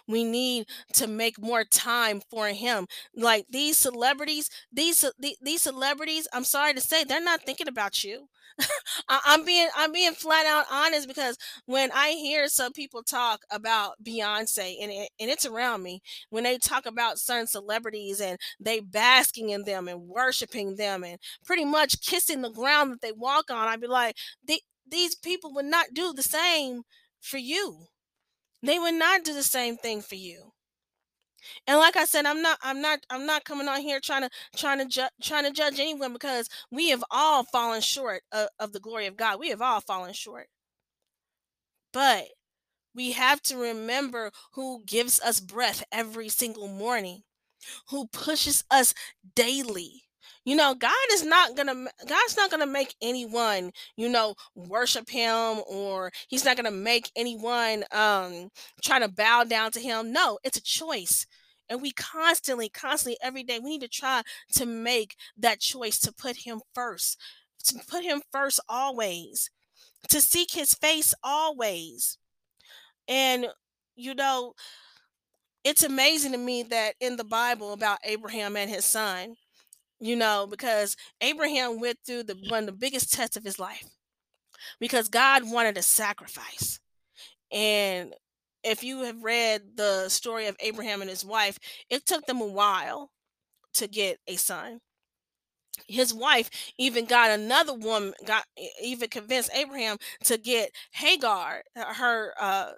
We 0.07 0.23
need 0.23 0.67
to 0.93 1.07
make 1.07 1.39
more 1.39 1.63
time 1.63 2.21
for 2.29 2.47
him. 2.47 2.87
Like 3.15 3.45
these 3.49 3.77
celebrities, 3.77 4.49
these 4.71 5.05
these 5.41 5.61
celebrities, 5.61 6.27
I'm 6.33 6.43
sorry 6.43 6.73
to 6.73 6.81
say, 6.81 7.03
they're 7.03 7.21
not 7.23 7.41
thinking 7.43 7.67
about 7.67 8.03
you. 8.03 8.27
I'm 9.09 9.45
being 9.45 9.67
I'm 9.75 9.91
being 9.91 10.13
flat 10.13 10.45
out 10.45 10.65
honest 10.71 11.07
because 11.07 11.37
when 11.65 11.91
I 11.93 12.11
hear 12.11 12.47
some 12.47 12.73
people 12.73 13.03
talk 13.03 13.41
about 13.51 13.93
Beyonce 14.03 14.75
and 14.81 14.91
it, 14.91 15.09
and 15.19 15.29
it's 15.29 15.45
around 15.45 15.83
me, 15.83 16.01
when 16.29 16.43
they 16.43 16.57
talk 16.57 16.85
about 16.85 17.19
certain 17.19 17.47
celebrities 17.47 18.19
and 18.21 18.37
they 18.59 18.79
basking 18.79 19.49
in 19.49 19.63
them 19.63 19.87
and 19.87 20.01
worshiping 20.07 20.75
them 20.75 21.03
and 21.03 21.17
pretty 21.45 21.65
much 21.65 22.01
kissing 22.01 22.41
the 22.41 22.51
ground 22.51 22.91
that 22.91 23.01
they 23.01 23.11
walk 23.11 23.49
on, 23.51 23.67
I'd 23.67 23.81
be 23.81 23.87
like, 23.87 24.15
these 24.87 25.15
people 25.15 25.53
would 25.53 25.65
not 25.65 25.93
do 25.93 26.13
the 26.13 26.23
same 26.23 26.83
for 27.21 27.37
you. 27.37 27.87
They 28.63 28.79
would 28.79 28.95
not 28.95 29.23
do 29.23 29.33
the 29.35 29.43
same 29.43 29.77
thing 29.77 30.01
for 30.01 30.15
you. 30.15 30.53
And 31.67 31.79
like 31.79 31.95
I 31.95 32.05
said, 32.05 32.25
I'm 32.25 32.41
not 32.41 32.57
I'm 32.61 32.81
not 32.81 32.99
I'm 33.09 33.25
not 33.25 33.45
coming 33.45 33.67
on 33.67 33.81
here 33.81 33.99
trying 33.99 34.21
to 34.23 34.29
trying 34.55 34.79
to 34.79 34.85
ju- 34.85 35.09
trying 35.21 35.45
to 35.45 35.51
judge 35.51 35.79
anyone 35.79 36.13
because 36.13 36.47
we 36.71 36.89
have 36.89 37.03
all 37.11 37.43
fallen 37.43 37.81
short 37.81 38.23
of, 38.31 38.49
of 38.59 38.73
the 38.73 38.79
glory 38.79 39.07
of 39.07 39.17
God. 39.17 39.39
We 39.39 39.49
have 39.49 39.61
all 39.61 39.81
fallen 39.81 40.13
short. 40.13 40.47
But 41.93 42.29
we 42.95 43.13
have 43.13 43.41
to 43.43 43.57
remember 43.57 44.31
who 44.53 44.83
gives 44.85 45.19
us 45.21 45.39
breath 45.39 45.83
every 45.91 46.29
single 46.29 46.67
morning, 46.67 47.23
who 47.89 48.07
pushes 48.07 48.63
us 48.71 48.93
daily, 49.35 50.05
you 50.45 50.55
know 50.55 50.73
god 50.73 50.91
is 51.11 51.23
not 51.23 51.55
gonna 51.55 51.73
god's 52.07 52.37
not 52.37 52.49
gonna 52.51 52.65
make 52.65 52.95
anyone 53.01 53.71
you 53.95 54.09
know 54.09 54.35
worship 54.55 55.09
him 55.09 55.61
or 55.67 56.11
he's 56.29 56.45
not 56.45 56.57
gonna 56.57 56.71
make 56.71 57.11
anyone 57.15 57.83
um 57.91 58.49
try 58.83 58.99
to 58.99 59.07
bow 59.07 59.43
down 59.43 59.71
to 59.71 59.79
him. 59.79 60.11
No 60.11 60.39
it's 60.43 60.57
a 60.57 60.63
choice. 60.63 61.25
And 61.69 61.81
we 61.81 61.91
constantly 61.91 62.69
constantly 62.69 63.17
every 63.21 63.43
day 63.43 63.59
we 63.59 63.71
need 63.71 63.81
to 63.81 63.87
try 63.87 64.23
to 64.53 64.65
make 64.65 65.15
that 65.37 65.59
choice 65.59 65.99
to 65.99 66.11
put 66.13 66.37
him 66.37 66.61
first 66.73 67.17
to 67.65 67.79
put 67.87 68.03
him 68.03 68.21
first 68.31 68.59
always 68.67 69.49
to 70.09 70.19
seek 70.19 70.51
his 70.51 70.73
face 70.73 71.13
always. 71.23 72.17
And 73.07 73.47
you 73.95 74.15
know 74.15 74.53
it's 75.63 75.83
amazing 75.83 76.31
to 76.31 76.37
me 76.37 76.63
that 76.63 76.95
in 76.99 77.17
the 77.17 77.23
bible 77.23 77.73
about 77.73 77.99
abraham 78.03 78.55
and 78.55 78.69
his 78.69 78.85
son 78.85 79.35
you 80.01 80.15
know, 80.15 80.47
because 80.49 80.97
Abraham 81.21 81.79
went 81.79 81.99
through 82.05 82.23
the 82.23 82.35
one 82.49 82.61
of 82.61 82.65
the 82.65 82.71
biggest 82.71 83.13
tests 83.13 83.37
of 83.37 83.43
his 83.43 83.59
life 83.59 83.85
because 84.79 85.07
God 85.07 85.49
wanted 85.49 85.77
a 85.77 85.83
sacrifice. 85.83 86.79
And 87.51 88.13
if 88.63 88.83
you 88.83 89.03
have 89.03 89.23
read 89.23 89.61
the 89.75 90.09
story 90.09 90.47
of 90.47 90.55
Abraham 90.59 91.01
and 91.01 91.09
his 91.09 91.23
wife, 91.23 91.59
it 91.89 92.05
took 92.05 92.25
them 92.25 92.41
a 92.41 92.47
while 92.47 93.11
to 93.75 93.87
get 93.87 94.17
a 94.27 94.35
son. 94.35 94.79
His 95.87 96.13
wife 96.13 96.49
even 96.77 97.05
got 97.05 97.31
another 97.31 97.73
woman, 97.73 98.13
got 98.25 98.45
even 98.81 99.09
convinced 99.09 99.51
Abraham 99.53 99.97
to 100.25 100.37
get 100.37 100.71
Hagar, 100.93 101.63
her 101.75 102.33
uh, 102.39 102.71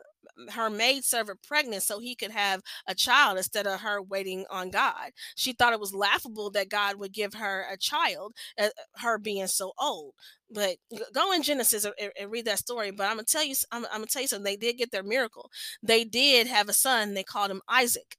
her 0.52 0.70
maid 0.70 1.04
servant 1.04 1.40
pregnant 1.48 1.84
so 1.84 2.00
he 2.00 2.16
could 2.16 2.32
have 2.32 2.62
a 2.88 2.96
child 2.96 3.38
instead 3.38 3.68
of 3.68 3.82
her 3.82 4.02
waiting 4.02 4.46
on 4.50 4.70
God. 4.70 5.12
She 5.36 5.54
thought 5.54 5.74
it 5.74 5.80
was 5.80 5.94
laughable 5.94 6.50
that 6.52 6.70
God 6.70 6.96
would 6.98 7.14
give 7.14 7.34
her 7.36 7.66
a 7.72 7.78
child, 7.78 8.34
uh, 8.60 8.70
her 8.98 9.18
being 9.18 9.48
so 9.48 9.74
old. 9.80 10.14
But 10.52 10.78
go 11.14 11.32
in 11.34 11.42
Genesis 11.44 11.86
and, 11.86 12.12
and 12.20 12.32
read 12.32 12.46
that 12.46 12.60
story. 12.60 12.92
But 12.92 13.06
I'm 13.06 13.14
gonna 13.16 13.24
tell 13.24 13.44
you, 13.44 13.56
I'm, 13.72 13.86
I'm 13.86 14.00
gonna 14.00 14.06
tell 14.08 14.22
you 14.22 14.28
something. 14.28 14.44
They 14.44 14.56
did 14.56 14.78
get 14.78 14.92
their 14.92 15.04
miracle. 15.04 15.50
They 15.82 16.04
did 16.04 16.48
have 16.48 16.70
a 16.70 16.74
son. 16.74 17.14
They 17.14 17.24
called 17.24 17.52
him 17.52 17.62
Isaac. 17.68 18.18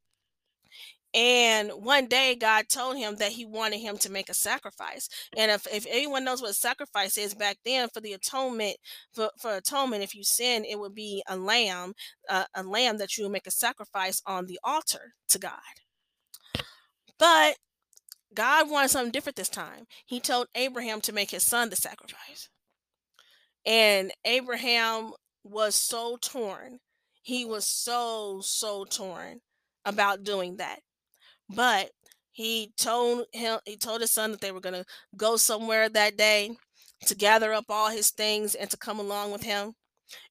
And 1.14 1.70
one 1.70 2.06
day 2.06 2.34
God 2.34 2.68
told 2.68 2.96
him 2.96 3.14
that 3.16 3.32
he 3.32 3.46
wanted 3.46 3.78
him 3.78 3.96
to 3.98 4.10
make 4.10 4.28
a 4.28 4.34
sacrifice. 4.34 5.08
And 5.36 5.48
if, 5.52 5.64
if 5.72 5.86
anyone 5.88 6.24
knows 6.24 6.42
what 6.42 6.56
sacrifice 6.56 7.16
is 7.16 7.34
back 7.34 7.58
then 7.64 7.88
for 7.88 8.00
the 8.00 8.14
atonement, 8.14 8.76
for, 9.12 9.30
for 9.38 9.54
atonement, 9.54 10.02
if 10.02 10.14
you 10.16 10.24
sin, 10.24 10.64
it 10.64 10.78
would 10.80 10.94
be 10.94 11.22
a 11.28 11.36
lamb, 11.36 11.94
uh, 12.28 12.44
a 12.54 12.64
lamb 12.64 12.98
that 12.98 13.16
you 13.16 13.24
would 13.24 13.32
make 13.32 13.46
a 13.46 13.52
sacrifice 13.52 14.20
on 14.26 14.46
the 14.46 14.58
altar 14.64 15.14
to 15.28 15.38
God. 15.38 15.52
But 17.16 17.58
God 18.34 18.68
wanted 18.68 18.88
something 18.88 19.12
different 19.12 19.36
this 19.36 19.48
time. 19.48 19.84
He 20.04 20.18
told 20.18 20.48
Abraham 20.56 21.00
to 21.02 21.12
make 21.12 21.30
his 21.30 21.44
son 21.44 21.70
the 21.70 21.76
sacrifice. 21.76 22.48
And 23.64 24.10
Abraham 24.24 25.12
was 25.44 25.76
so 25.76 26.18
torn. 26.20 26.80
He 27.22 27.44
was 27.44 27.64
so, 27.64 28.40
so 28.42 28.84
torn 28.84 29.42
about 29.84 30.24
doing 30.24 30.56
that 30.56 30.80
but 31.48 31.90
he 32.32 32.72
told 32.76 33.26
him 33.32 33.58
he 33.64 33.76
told 33.76 34.00
his 34.00 34.10
son 34.10 34.32
that 34.32 34.40
they 34.40 34.52
were 34.52 34.60
going 34.60 34.74
to 34.74 34.84
go 35.16 35.36
somewhere 35.36 35.88
that 35.88 36.16
day 36.16 36.50
to 37.06 37.14
gather 37.14 37.52
up 37.52 37.66
all 37.68 37.90
his 37.90 38.10
things 38.10 38.54
and 38.54 38.70
to 38.70 38.76
come 38.76 38.98
along 38.98 39.32
with 39.32 39.42
him 39.42 39.72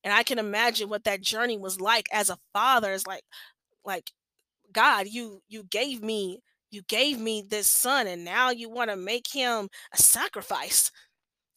and 0.04 0.14
i 0.14 0.24
can 0.24 0.40
imagine 0.40 0.90
what 0.90 1.04
that 1.04 1.22
journey 1.22 1.58
was 1.58 1.80
like 1.80 2.08
as 2.12 2.30
a 2.30 2.38
father 2.54 2.92
is 2.94 3.08
like 3.08 3.24
like 3.86 4.12
god 4.72 5.08
you 5.08 5.42
you 5.48 5.64
gave 5.64 6.04
me 6.04 6.40
you 6.72 6.82
gave 6.88 7.20
me 7.20 7.44
this 7.48 7.68
son 7.68 8.08
and 8.08 8.26
now 8.26 8.50
you 8.50 8.70
want 8.70 8.90
to 8.90 8.96
make 8.98 9.28
him 9.32 9.70
a 9.94 9.98
sacrifice 9.98 10.92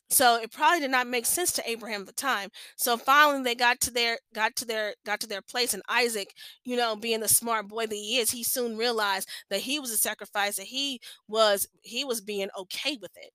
so 0.09 0.37
it 0.41 0.53
probably 0.53 0.81
did 0.81 0.91
not 0.91 1.07
make 1.09 1.27
sense 1.27 1.53
to 1.53 1.69
Abraham 1.69 2.03
at 2.03 2.07
the 2.07 2.13
time. 2.13 2.51
So 2.77 2.97
finally 2.97 3.43
they 3.43 3.55
got 3.55 3.81
to 3.81 3.91
their 3.91 4.19
got 4.35 4.55
to 4.57 4.65
their 4.65 4.95
got 5.05 5.21
to 5.21 5.27
their 5.27 5.43
place 5.43 5.75
and 5.75 5.83
Isaac, 5.89 6.33
you 6.65 6.77
know, 6.77 6.95
being 6.97 7.21
the 7.21 7.29
smart 7.29 7.69
boy 7.69 7.87
that 7.87 7.95
he 7.95 8.19
is, 8.19 8.31
he 8.31 8.45
soon 8.45 8.77
realized 8.77 9.29
that 9.51 9.61
he 9.61 9.81
was 9.81 9.91
a 9.91 9.99
sacrifice 9.99 10.59
and 10.59 10.69
he 10.69 11.01
was 11.29 11.67
he 11.83 12.05
was 12.05 12.21
being 12.21 12.49
okay 12.59 12.97
with 13.01 13.13
it. 13.17 13.33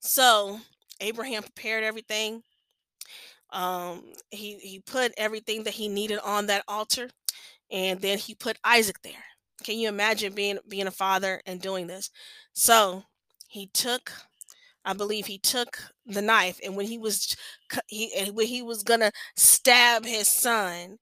So 0.00 0.60
Abraham 1.00 1.42
prepared 1.42 1.84
everything. 1.84 2.42
Um 3.50 4.12
he 4.30 4.58
he 4.58 4.80
put 4.80 5.12
everything 5.16 5.64
that 5.64 5.74
he 5.74 5.88
needed 5.88 6.18
on 6.20 6.46
that 6.46 6.64
altar 6.68 7.08
and 7.70 8.00
then 8.00 8.18
he 8.18 8.34
put 8.34 8.58
Isaac 8.64 9.02
there. 9.02 9.24
Can 9.64 9.78
you 9.78 9.88
imagine 9.88 10.34
being 10.34 10.58
being 10.68 10.86
a 10.88 10.92
father 10.92 11.42
and 11.46 11.60
doing 11.60 11.86
this? 11.88 12.10
So 12.54 13.04
he 13.48 13.68
took 13.68 14.12
I 14.88 14.94
believe 14.94 15.26
he 15.26 15.38
took 15.38 15.78
the 16.06 16.22
knife, 16.22 16.58
and 16.64 16.74
when 16.74 16.86
he 16.86 16.96
was 16.96 17.36
he 17.88 18.30
when 18.32 18.46
he 18.46 18.62
was 18.62 18.82
gonna 18.82 19.12
stab 19.36 20.06
his 20.06 20.28
son, 20.28 20.96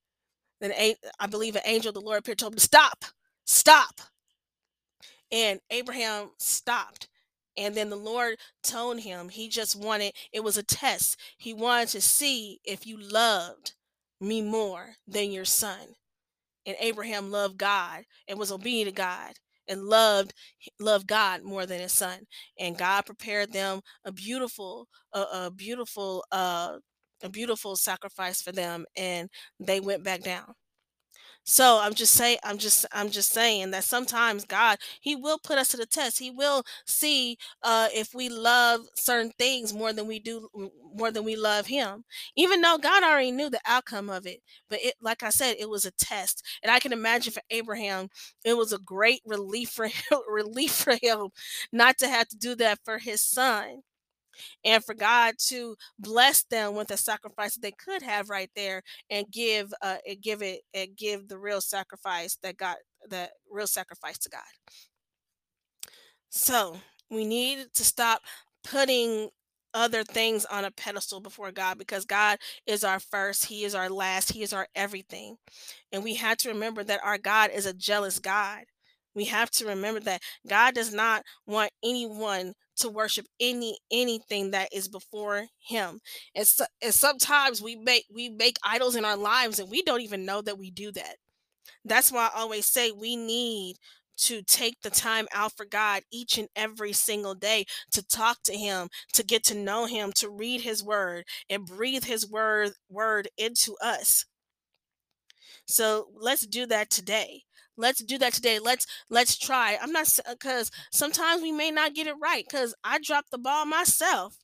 then 0.60 0.72
I 1.20 1.26
believe 1.28 1.54
an 1.54 1.62
angel 1.64 1.90
of 1.90 1.94
the 1.94 2.00
Lord 2.00 2.18
appeared, 2.18 2.38
told 2.38 2.54
him 2.54 2.58
to 2.58 2.64
stop, 2.64 3.04
stop, 3.44 4.00
and 5.30 5.60
Abraham 5.70 6.30
stopped. 6.38 7.06
And 7.56 7.76
then 7.76 7.88
the 7.88 7.96
Lord 7.96 8.38
told 8.64 9.00
him 9.00 9.28
he 9.28 9.48
just 9.48 9.76
wanted 9.76 10.14
it 10.32 10.42
was 10.42 10.56
a 10.58 10.64
test. 10.64 11.16
He 11.38 11.54
wanted 11.54 11.90
to 11.90 12.00
see 12.00 12.58
if 12.64 12.88
you 12.88 12.98
loved 13.00 13.74
me 14.20 14.42
more 14.42 14.96
than 15.06 15.30
your 15.30 15.44
son. 15.44 15.94
And 16.66 16.76
Abraham 16.80 17.30
loved 17.30 17.56
God 17.56 18.04
and 18.26 18.36
was 18.36 18.50
obedient 18.50 18.88
to 18.88 18.94
God 18.94 19.34
and 19.68 19.82
loved 19.84 20.32
loved 20.80 21.06
God 21.06 21.42
more 21.42 21.66
than 21.66 21.80
his 21.80 21.92
son. 21.92 22.20
And 22.58 22.78
God 22.78 23.06
prepared 23.06 23.52
them 23.52 23.80
a 24.04 24.12
beautiful, 24.12 24.88
a, 25.12 25.20
a 25.20 25.50
beautiful, 25.54 26.24
uh, 26.32 26.78
a 27.22 27.28
beautiful 27.28 27.76
sacrifice 27.76 28.42
for 28.42 28.52
them, 28.52 28.84
and 28.96 29.28
they 29.60 29.80
went 29.80 30.04
back 30.04 30.22
down. 30.22 30.54
So 31.48 31.78
I'm 31.80 31.94
just 31.94 32.14
saying, 32.14 32.38
I'm 32.42 32.58
just, 32.58 32.86
I'm 32.92 33.08
just 33.08 33.32
saying 33.32 33.70
that 33.70 33.84
sometimes 33.84 34.44
God, 34.44 34.78
He 35.00 35.14
will 35.14 35.38
put 35.38 35.58
us 35.58 35.68
to 35.68 35.76
the 35.76 35.86
test. 35.86 36.18
He 36.18 36.30
will 36.30 36.64
see 36.86 37.38
uh, 37.62 37.88
if 37.94 38.14
we 38.14 38.28
love 38.28 38.80
certain 38.96 39.30
things 39.38 39.72
more 39.72 39.92
than 39.92 40.08
we 40.08 40.18
do, 40.18 40.48
more 40.94 41.12
than 41.12 41.24
we 41.24 41.36
love 41.36 41.66
Him. 41.68 42.04
Even 42.36 42.60
though 42.62 42.78
God 42.78 43.04
already 43.04 43.30
knew 43.30 43.48
the 43.48 43.60
outcome 43.64 44.10
of 44.10 44.26
it, 44.26 44.40
but 44.68 44.80
it, 44.82 44.94
like 45.00 45.22
I 45.22 45.30
said, 45.30 45.56
it 45.58 45.70
was 45.70 45.84
a 45.84 45.92
test. 45.92 46.42
And 46.62 46.70
I 46.72 46.80
can 46.80 46.92
imagine 46.92 47.32
for 47.32 47.42
Abraham, 47.50 48.08
it 48.44 48.56
was 48.56 48.72
a 48.72 48.78
great 48.78 49.20
relief 49.24 49.70
for 49.70 49.86
him, 50.10 50.20
relief 50.28 50.72
for 50.72 50.96
him 51.00 51.28
not 51.72 51.98
to 51.98 52.08
have 52.08 52.28
to 52.28 52.36
do 52.36 52.54
that 52.56 52.80
for 52.84 52.98
his 52.98 53.20
son 53.22 53.82
and 54.64 54.84
for 54.84 54.94
God 54.94 55.34
to 55.46 55.76
bless 55.98 56.44
them 56.44 56.74
with 56.74 56.90
a 56.90 56.96
sacrifice 56.96 57.54
that 57.54 57.62
they 57.62 57.72
could 57.72 58.02
have 58.02 58.30
right 58.30 58.50
there 58.56 58.82
and 59.10 59.30
give 59.30 59.72
uh 59.82 59.96
and 60.08 60.20
give 60.20 60.42
it 60.42 60.60
and 60.74 60.96
give 60.96 61.28
the 61.28 61.38
real 61.38 61.60
sacrifice 61.60 62.36
that 62.42 62.56
God 62.56 62.76
the 63.08 63.30
real 63.50 63.66
sacrifice 63.66 64.18
to 64.18 64.30
God. 64.30 64.40
So 66.30 66.76
we 67.10 67.24
need 67.24 67.66
to 67.74 67.84
stop 67.84 68.22
putting 68.64 69.30
other 69.76 70.02
things 70.04 70.46
on 70.46 70.64
a 70.64 70.70
pedestal 70.70 71.20
before 71.20 71.52
God 71.52 71.78
because 71.78 72.04
God 72.06 72.38
is 72.66 72.82
our 72.82 72.98
first, 72.98 73.46
He 73.46 73.64
is 73.64 73.74
our 73.74 73.90
last, 73.90 74.32
He 74.32 74.42
is 74.42 74.52
our 74.52 74.66
everything. 74.74 75.36
And 75.92 76.02
we 76.02 76.14
have 76.14 76.38
to 76.38 76.48
remember 76.48 76.82
that 76.84 77.00
our 77.04 77.18
God 77.18 77.50
is 77.54 77.66
a 77.66 77.74
jealous 77.74 78.18
God. 78.18 78.64
We 79.14 79.26
have 79.26 79.50
to 79.52 79.66
remember 79.66 80.00
that 80.00 80.22
God 80.48 80.74
does 80.74 80.92
not 80.92 81.22
want 81.46 81.70
anyone 81.84 82.54
to 82.76 82.88
worship 82.88 83.26
any 83.40 83.78
anything 83.90 84.50
that 84.50 84.68
is 84.72 84.88
before 84.88 85.46
him 85.68 86.00
and, 86.34 86.46
so, 86.46 86.64
and 86.82 86.94
sometimes 86.94 87.62
we 87.62 87.76
make 87.76 88.04
we 88.14 88.28
make 88.28 88.56
idols 88.64 88.96
in 88.96 89.04
our 89.04 89.16
lives 89.16 89.58
and 89.58 89.70
we 89.70 89.82
don't 89.82 90.02
even 90.02 90.24
know 90.24 90.42
that 90.42 90.58
we 90.58 90.70
do 90.70 90.92
that 90.92 91.16
that's 91.84 92.12
why 92.12 92.28
i 92.34 92.40
always 92.40 92.66
say 92.66 92.90
we 92.90 93.16
need 93.16 93.76
to 94.16 94.42
take 94.42 94.80
the 94.82 94.90
time 94.90 95.26
out 95.34 95.52
for 95.56 95.66
God 95.66 96.02
each 96.10 96.38
and 96.38 96.48
every 96.56 96.92
single 96.92 97.34
day 97.34 97.66
to 97.92 98.02
talk 98.06 98.42
to 98.44 98.54
him, 98.56 98.88
to 99.14 99.22
get 99.24 99.44
to 99.44 99.54
know 99.54 99.86
him, 99.86 100.12
to 100.16 100.30
read 100.30 100.62
his 100.62 100.82
word 100.82 101.24
and 101.50 101.66
breathe 101.66 102.04
his 102.04 102.28
word 102.28 102.72
word 102.88 103.28
into 103.36 103.76
us. 103.82 104.24
So 105.66 106.08
let's 106.14 106.46
do 106.46 106.66
that 106.66 106.90
today. 106.90 107.45
Let's 107.76 108.02
do 108.02 108.18
that 108.18 108.32
today. 108.32 108.58
Let's 108.58 108.86
let's 109.10 109.36
try. 109.36 109.78
I'm 109.80 109.92
not 109.92 110.08
because 110.28 110.68
uh, 110.70 110.76
sometimes 110.92 111.42
we 111.42 111.52
may 111.52 111.70
not 111.70 111.94
get 111.94 112.06
it 112.06 112.14
right 112.20 112.44
because 112.48 112.74
I 112.84 112.98
dropped 112.98 113.30
the 113.30 113.38
ball 113.38 113.66
myself. 113.66 114.38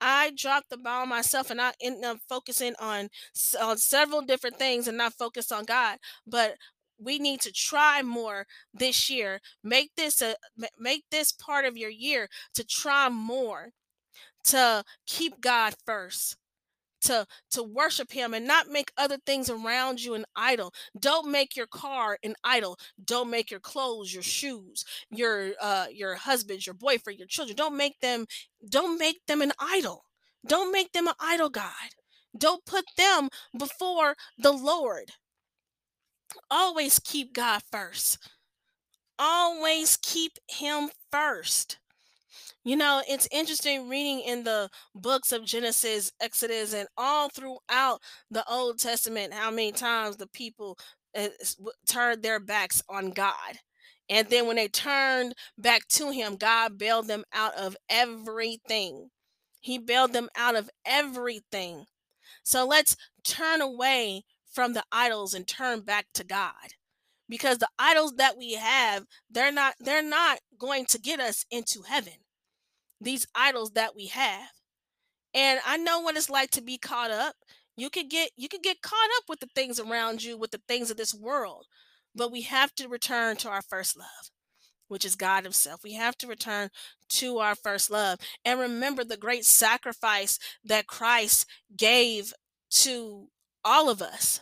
I 0.00 0.32
dropped 0.36 0.70
the 0.70 0.76
ball 0.76 1.06
myself 1.06 1.50
and 1.50 1.60
I 1.60 1.72
end 1.80 2.04
up 2.04 2.18
focusing 2.28 2.74
on 2.78 3.08
on 3.60 3.78
several 3.78 4.22
different 4.22 4.58
things 4.58 4.86
and 4.86 4.98
not 4.98 5.14
focus 5.14 5.50
on 5.50 5.64
God. 5.64 5.98
But 6.26 6.56
we 6.98 7.18
need 7.18 7.40
to 7.42 7.52
try 7.52 8.02
more 8.02 8.46
this 8.72 9.10
year. 9.10 9.40
Make 9.62 9.92
this 9.96 10.22
a 10.22 10.36
make 10.78 11.04
this 11.10 11.32
part 11.32 11.64
of 11.64 11.76
your 11.76 11.90
year 11.90 12.28
to 12.54 12.64
try 12.64 13.08
more 13.08 13.70
to 14.44 14.84
keep 15.06 15.40
God 15.40 15.74
first 15.86 16.36
to 17.04 17.26
to 17.50 17.62
worship 17.62 18.12
him 18.12 18.34
and 18.34 18.46
not 18.46 18.68
make 18.68 18.92
other 18.96 19.18
things 19.24 19.48
around 19.48 20.02
you 20.02 20.14
an 20.14 20.24
idol. 20.36 20.72
Don't 20.98 21.30
make 21.30 21.56
your 21.56 21.66
car 21.66 22.18
an 22.22 22.34
idol. 22.44 22.78
Don't 23.04 23.30
make 23.30 23.50
your 23.50 23.60
clothes 23.60 24.12
your 24.12 24.22
shoes 24.22 24.84
your 25.10 25.52
uh 25.60 25.86
your 25.92 26.16
husband 26.16 26.66
your 26.66 26.74
boyfriend 26.74 27.18
your 27.18 27.28
children. 27.28 27.56
Don't 27.56 27.76
make 27.76 28.00
them 28.00 28.26
don't 28.68 28.98
make 28.98 29.20
them 29.26 29.42
an 29.42 29.52
idol. 29.58 30.04
Don't 30.46 30.72
make 30.72 30.92
them 30.92 31.08
an 31.08 31.14
idol 31.20 31.50
god. 31.50 31.90
Don't 32.36 32.64
put 32.64 32.84
them 32.96 33.28
before 33.56 34.16
the 34.38 34.52
lord. 34.52 35.12
Always 36.50 36.98
keep 36.98 37.32
god 37.32 37.62
first. 37.70 38.18
Always 39.18 39.96
keep 39.96 40.32
him 40.48 40.90
first 41.12 41.78
you 42.64 42.76
know, 42.76 43.02
it's 43.08 43.28
interesting 43.30 43.88
reading 43.88 44.20
in 44.20 44.44
the 44.44 44.70
books 44.94 45.32
of 45.32 45.44
Genesis, 45.44 46.12
Exodus, 46.20 46.72
and 46.72 46.88
all 46.96 47.28
throughout 47.28 48.00
the 48.30 48.44
Old 48.50 48.78
Testament 48.78 49.34
how 49.34 49.50
many 49.50 49.72
times 49.72 50.16
the 50.16 50.26
people 50.26 50.78
uh, 51.16 51.28
turned 51.88 52.22
their 52.22 52.40
backs 52.40 52.82
on 52.88 53.10
God. 53.10 53.58
And 54.08 54.28
then 54.28 54.46
when 54.46 54.56
they 54.56 54.68
turned 54.68 55.34
back 55.56 55.88
to 55.90 56.10
Him, 56.10 56.36
God 56.36 56.78
bailed 56.78 57.08
them 57.08 57.24
out 57.32 57.54
of 57.54 57.76
everything. 57.88 59.10
He 59.60 59.78
bailed 59.78 60.12
them 60.12 60.28
out 60.36 60.56
of 60.56 60.68
everything. 60.84 61.86
So 62.42 62.66
let's 62.66 62.96
turn 63.24 63.62
away 63.62 64.24
from 64.52 64.74
the 64.74 64.84
idols 64.92 65.34
and 65.34 65.46
turn 65.46 65.80
back 65.80 66.06
to 66.14 66.24
God 66.24 66.74
because 67.28 67.58
the 67.58 67.68
idols 67.78 68.14
that 68.16 68.36
we 68.36 68.54
have 68.54 69.04
they're 69.30 69.52
not 69.52 69.74
they're 69.80 70.02
not 70.02 70.38
going 70.58 70.84
to 70.86 70.98
get 70.98 71.20
us 71.20 71.44
into 71.50 71.82
heaven 71.88 72.12
these 73.00 73.26
idols 73.34 73.72
that 73.72 73.94
we 73.94 74.06
have. 74.06 74.50
And 75.34 75.60
I 75.66 75.76
know 75.76 76.00
what 76.00 76.16
it's 76.16 76.30
like 76.30 76.50
to 76.50 76.62
be 76.62 76.78
caught 76.78 77.10
up. 77.10 77.34
You 77.76 77.90
could 77.90 78.08
get 78.08 78.30
you 78.36 78.48
could 78.48 78.62
get 78.62 78.82
caught 78.82 79.10
up 79.18 79.24
with 79.28 79.40
the 79.40 79.48
things 79.54 79.80
around 79.80 80.22
you, 80.22 80.38
with 80.38 80.52
the 80.52 80.60
things 80.68 80.90
of 80.90 80.96
this 80.96 81.14
world. 81.14 81.66
But 82.14 82.30
we 82.30 82.42
have 82.42 82.74
to 82.76 82.88
return 82.88 83.36
to 83.38 83.48
our 83.48 83.62
first 83.62 83.98
love, 83.98 84.30
which 84.86 85.04
is 85.04 85.16
God 85.16 85.42
himself. 85.42 85.80
We 85.82 85.94
have 85.94 86.16
to 86.18 86.28
return 86.28 86.70
to 87.10 87.38
our 87.38 87.56
first 87.56 87.90
love 87.90 88.20
and 88.44 88.60
remember 88.60 89.02
the 89.02 89.16
great 89.16 89.44
sacrifice 89.44 90.38
that 90.64 90.86
Christ 90.86 91.46
gave 91.76 92.32
to 92.70 93.28
all 93.64 93.90
of 93.90 94.00
us. 94.00 94.40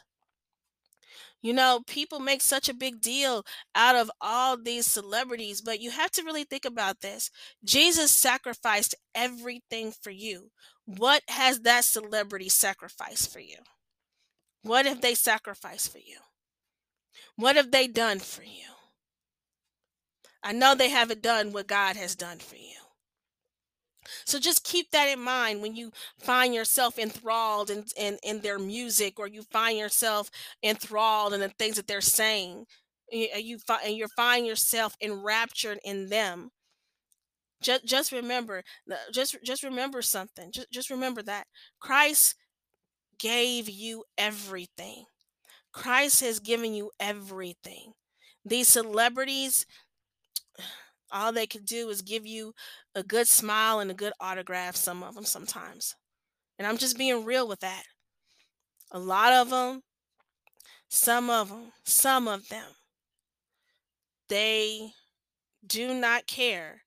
You 1.43 1.53
know, 1.53 1.83
people 1.89 2.21
make 2.21 2.41
such 2.41 2.69
a 2.69 2.75
big 2.75 3.01
deal 3.01 3.45
out 3.75 3.97
of 3.97 4.11
all 4.21 4.57
these 4.57 4.87
celebrities, 4.87 5.61
but 5.61 5.81
you 5.81 5.91
have 5.91 6.13
to 6.13 6.23
really 6.23 6.45
think 6.45 6.65
about 6.65 7.01
this. 7.01 7.31
Jesus 7.65 8.13
sacrificed 8.13 8.95
everything 9.15 9.91
for 9.91 10.11
you. 10.11 10.51
What 10.85 11.23
has 11.29 11.61
that 11.61 11.85
celebrity 11.85 12.49
sacrificed 12.49 13.33
for 13.33 13.41
you? 13.41 13.59
What 14.63 14.87
have 14.87 15.01
they 15.01 15.15
sacrificed 15.15 15.91
for 15.91 15.99
you? 15.99 16.19
What 17.35 17.57
have 17.57 17.73
they 17.73 17.89
done 17.89 18.21
for 18.21 18.45
you? 18.45 18.71
I 20.45 20.53
know 20.53 20.75
they 20.75 20.91
haven't 20.91 21.23
done 21.23 21.53
what 21.53 21.67
God 21.67 21.97
has 21.97 22.15
done 22.15 22.39
for 22.39 22.57
you. 22.57 22.82
So 24.25 24.39
just 24.39 24.65
keep 24.65 24.91
that 24.91 25.07
in 25.09 25.21
mind 25.21 25.63
when 25.63 25.75
you 25.77 25.93
find 26.19 26.55
yourself 26.55 26.99
enthralled 26.99 27.71
in, 27.71 27.85
in, 27.97 28.19
in 28.23 28.41
their 28.41 28.59
music 28.59 29.19
or 29.19 29.27
you 29.27 29.43
find 29.43 29.79
yourself 29.79 30.31
enthralled 30.63 31.35
in 31.35 31.41
the 31.41 31.49
things 31.49 31.77
that 31.77 31.87
they're 31.87 32.01
saying. 32.01 32.67
You, 33.11 33.29
you 33.37 33.59
find 33.59 33.83
and 33.87 33.97
you're 33.97 34.09
finding 34.09 34.47
yourself 34.47 34.97
enraptured 35.01 35.79
in 35.85 36.09
them. 36.09 36.51
Just 37.63 37.85
just 37.85 38.11
remember, 38.13 38.65
just 39.13 39.37
just 39.45 39.63
remember 39.63 40.03
something. 40.03 40.51
Just 40.51 40.71
just 40.73 40.91
remember 40.91 41.23
that 41.23 41.47
Christ 41.79 42.35
gave 43.19 43.69
you 43.69 44.05
everything. 44.19 45.05
Christ 45.73 46.21
has 46.23 46.41
given 46.41 46.75
you 46.75 46.91
everything. 47.01 47.95
These 48.45 48.69
celebrities, 48.69 49.67
all 51.13 51.33
they 51.33 51.47
could 51.47 51.67
do 51.67 51.89
is 51.89 52.03
give 52.03 52.27
you 52.27 52.55
a 52.95 53.03
good 53.03 53.29
smile 53.29 53.81
and 53.81 53.91
a 53.91 53.95
good 53.95 54.13
autograph, 54.21 54.77
some 54.77 55.03
of 55.03 55.15
them 55.15 55.25
sometimes. 55.25 55.95
And 56.59 56.67
I'm 56.67 56.79
just 56.79 56.99
being 56.99 57.25
real 57.25 57.47
with 57.49 57.61
that. 57.61 57.85
A 58.91 58.99
lot 58.99 59.33
of 59.33 59.51
them, 59.51 59.83
some 60.89 61.31
of 61.31 61.49
them, 61.49 61.73
some 61.85 62.29
of 62.29 62.49
them, 62.49 62.67
they 64.29 64.93
do 65.67 65.95
not 65.95 66.27
care 66.27 66.83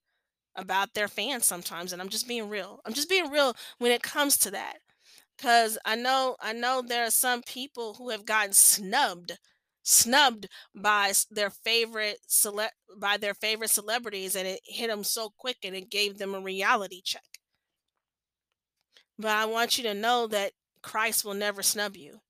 about 0.55 0.93
their 0.93 1.07
fans 1.07 1.45
sometimes. 1.45 1.93
And 1.93 2.01
I'm 2.01 2.09
just 2.09 2.27
being 2.27 2.49
real. 2.49 2.79
I'm 2.85 2.93
just 2.93 3.09
being 3.09 3.29
real 3.31 3.55
when 3.79 3.91
it 3.91 4.03
comes 4.03 4.37
to 4.39 4.51
that. 4.51 4.77
Cause 5.37 5.77
I 5.85 5.95
know 5.95 6.37
I 6.39 6.53
know 6.53 6.81
there 6.81 7.05
are 7.05 7.11
some 7.11 7.41
people 7.43 7.95
who 7.95 8.09
have 8.09 8.25
gotten 8.25 8.53
snubbed 8.53 9.37
snubbed 9.85 10.49
by 10.75 11.13
their 11.31 11.51
favorite 11.51 12.19
cele- 12.27 12.71
by 12.97 13.17
their 13.17 13.35
favorite 13.35 13.69
celebrities 13.69 14.35
and 14.35 14.47
it 14.47 14.61
hit 14.65 14.89
them 14.89 15.05
so 15.05 15.29
quick 15.37 15.57
and 15.63 15.75
it 15.75 15.89
gave 15.91 16.17
them 16.17 16.35
a 16.35 16.41
reality 16.41 17.01
check. 17.03 17.39
But 19.17 19.31
i 19.31 19.45
want 19.45 19.77
you 19.77 19.83
to 19.85 19.93
know 19.93 20.27
that 20.27 20.53
christ 20.81 21.23
will 21.25 21.33
never 21.33 21.63
snub 21.63 21.95
you. 21.97 22.21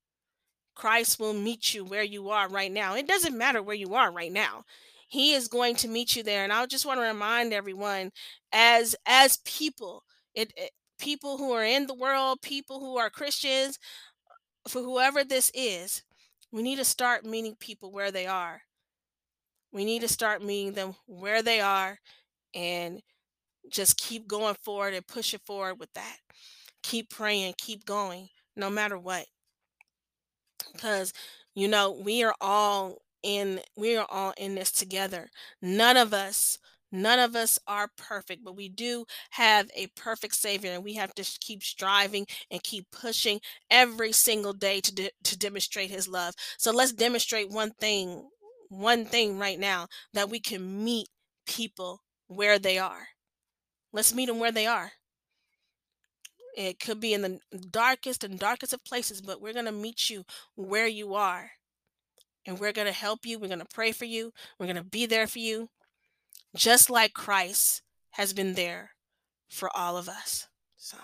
Christ 0.75 1.19
will 1.19 1.33
meet 1.33 1.73
you 1.73 1.85
where 1.85 2.03
you 2.03 2.29
are 2.29 2.49
right 2.49 2.71
now. 2.71 2.95
It 2.95 3.07
doesn't 3.07 3.37
matter 3.37 3.63
where 3.63 3.75
you 3.75 3.95
are 3.95 4.11
right 4.11 4.31
now. 4.31 4.65
He 5.07 5.33
is 5.33 5.47
going 5.47 5.75
to 5.77 5.87
meet 5.89 6.15
you 6.15 6.23
there 6.23 6.43
and 6.43 6.53
i 6.53 6.65
just 6.65 6.85
want 6.85 6.99
to 6.99 7.05
remind 7.07 7.53
everyone 7.53 8.11
as 8.51 8.95
as 9.05 9.37
people 9.45 10.03
it, 10.33 10.53
it 10.57 10.71
people 10.99 11.37
who 11.37 11.51
are 11.53 11.63
in 11.65 11.87
the 11.87 11.93
world 11.93 12.41
people 12.41 12.79
who 12.79 12.97
are 12.97 13.09
christians 13.09 13.79
for 14.67 14.81
whoever 14.81 15.23
this 15.23 15.51
is 15.53 16.03
we 16.51 16.61
need 16.63 16.77
to 16.77 16.85
start 16.85 17.25
meeting 17.25 17.55
people 17.59 17.91
where 17.91 18.11
they 18.11 18.25
are. 18.27 18.63
We 19.71 19.85
need 19.85 20.01
to 20.01 20.07
start 20.07 20.41
meeting 20.43 20.73
them 20.73 20.95
where 21.05 21.41
they 21.41 21.59
are 21.59 21.99
and 22.53 23.01
just 23.71 23.97
keep 23.97 24.27
going 24.27 24.55
forward 24.63 24.93
and 24.93 25.07
push 25.07 25.33
it 25.33 25.41
forward 25.45 25.79
with 25.79 25.93
that. 25.93 26.17
Keep 26.83 27.09
praying, 27.11 27.55
keep 27.57 27.85
going, 27.85 28.29
no 28.55 28.69
matter 28.69 28.97
what. 28.97 29.27
Because, 30.73 31.13
you 31.53 31.67
know, 31.67 31.91
we 31.91 32.23
are 32.23 32.35
all 32.41 33.01
in 33.23 33.61
we 33.75 33.97
are 33.97 34.05
all 34.09 34.33
in 34.37 34.55
this 34.55 34.71
together. 34.71 35.29
None 35.61 35.97
of 35.97 36.13
us 36.13 36.57
None 36.95 37.19
of 37.19 37.35
us 37.35 37.59
are 37.67 37.89
perfect, 37.97 38.45
but 38.45 38.55
we 38.55 38.69
do 38.69 39.05
have 39.31 39.69
a 39.75 39.87
perfect 39.97 40.33
Savior, 40.33 40.71
and 40.71 40.83
we 40.83 40.93
have 40.93 41.13
to 41.15 41.23
keep 41.41 41.61
striving 41.61 42.25
and 42.49 42.63
keep 42.63 42.89
pushing 42.89 43.41
every 43.69 44.13
single 44.13 44.53
day 44.53 44.79
to, 44.79 44.95
de- 44.95 45.11
to 45.25 45.37
demonstrate 45.37 45.89
His 45.89 46.07
love. 46.07 46.33
So 46.57 46.71
let's 46.71 46.93
demonstrate 46.93 47.49
one 47.49 47.71
thing, 47.71 48.29
one 48.69 49.03
thing 49.03 49.37
right 49.37 49.59
now 49.59 49.87
that 50.13 50.29
we 50.29 50.39
can 50.39 50.85
meet 50.85 51.09
people 51.45 52.01
where 52.27 52.57
they 52.57 52.79
are. 52.79 53.07
Let's 53.91 54.15
meet 54.15 54.27
them 54.27 54.39
where 54.39 54.53
they 54.53 54.65
are. 54.65 54.93
It 56.55 56.79
could 56.79 57.01
be 57.01 57.13
in 57.13 57.21
the 57.23 57.39
darkest 57.71 58.23
and 58.23 58.39
darkest 58.39 58.71
of 58.71 58.85
places, 58.85 59.21
but 59.21 59.41
we're 59.41 59.51
going 59.51 59.65
to 59.65 59.73
meet 59.73 60.09
you 60.09 60.23
where 60.55 60.87
you 60.87 61.13
are. 61.13 61.51
And 62.45 62.57
we're 62.57 62.71
going 62.71 62.87
to 62.87 62.93
help 62.93 63.25
you. 63.25 63.37
We're 63.37 63.47
going 63.47 63.59
to 63.59 63.65
pray 63.73 63.91
for 63.91 64.05
you. 64.05 64.31
We're 64.57 64.67
going 64.67 64.77
to 64.77 64.83
be 64.83 65.05
there 65.05 65.27
for 65.27 65.39
you 65.39 65.69
just 66.55 66.89
like 66.89 67.13
Christ 67.13 67.81
has 68.11 68.33
been 68.33 68.53
there 68.53 68.91
for 69.49 69.69
all 69.75 69.97
of 69.97 70.07
us. 70.07 70.47
So 70.77 70.97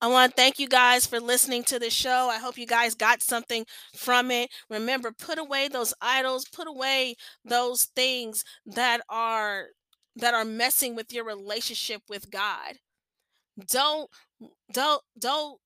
I 0.00 0.06
want 0.06 0.32
to 0.32 0.36
thank 0.36 0.58
you 0.58 0.68
guys 0.68 1.06
for 1.06 1.20
listening 1.20 1.62
to 1.64 1.78
the 1.78 1.90
show. 1.90 2.28
I 2.30 2.38
hope 2.38 2.56
you 2.56 2.66
guys 2.66 2.94
got 2.94 3.22
something 3.22 3.66
from 3.94 4.30
it. 4.30 4.50
Remember, 4.70 5.12
put 5.12 5.38
away 5.38 5.68
those 5.68 5.94
idols, 6.00 6.46
put 6.46 6.66
away 6.66 7.16
those 7.44 7.84
things 7.84 8.44
that 8.66 9.00
are 9.08 9.66
that 10.16 10.34
are 10.34 10.44
messing 10.44 10.96
with 10.96 11.12
your 11.12 11.24
relationship 11.24 12.02
with 12.08 12.30
God. 12.30 12.74
Don't 13.70 14.10
don't 14.72 15.02
don't 15.18 15.58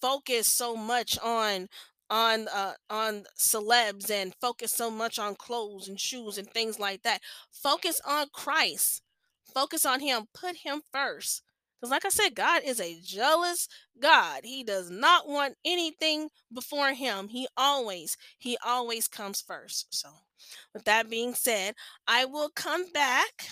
focus 0.00 0.46
so 0.46 0.76
much 0.76 1.18
on 1.20 1.68
on 2.12 2.46
uh, 2.54 2.74
on 2.90 3.24
celebs 3.38 4.10
and 4.10 4.34
focus 4.40 4.70
so 4.70 4.90
much 4.90 5.18
on 5.18 5.34
clothes 5.34 5.88
and 5.88 5.98
shoes 5.98 6.36
and 6.36 6.48
things 6.50 6.78
like 6.78 7.02
that. 7.02 7.22
Focus 7.50 8.00
on 8.06 8.26
Christ. 8.32 9.02
Focus 9.54 9.86
on 9.86 10.00
him. 10.00 10.26
Put 10.34 10.56
him 10.58 10.82
first. 10.92 11.42
Because, 11.80 11.90
like 11.90 12.04
I 12.04 12.10
said, 12.10 12.36
God 12.36 12.62
is 12.64 12.80
a 12.80 13.00
jealous 13.02 13.66
God. 13.98 14.42
He 14.44 14.62
does 14.62 14.88
not 14.88 15.26
want 15.26 15.56
anything 15.64 16.28
before 16.52 16.94
Him. 16.94 17.26
He 17.26 17.48
always, 17.56 18.16
He 18.38 18.56
always 18.64 19.08
comes 19.08 19.40
first. 19.40 19.92
So, 19.92 20.10
with 20.72 20.84
that 20.84 21.10
being 21.10 21.34
said, 21.34 21.74
I 22.06 22.24
will 22.24 22.50
come 22.54 22.92
back 22.92 23.48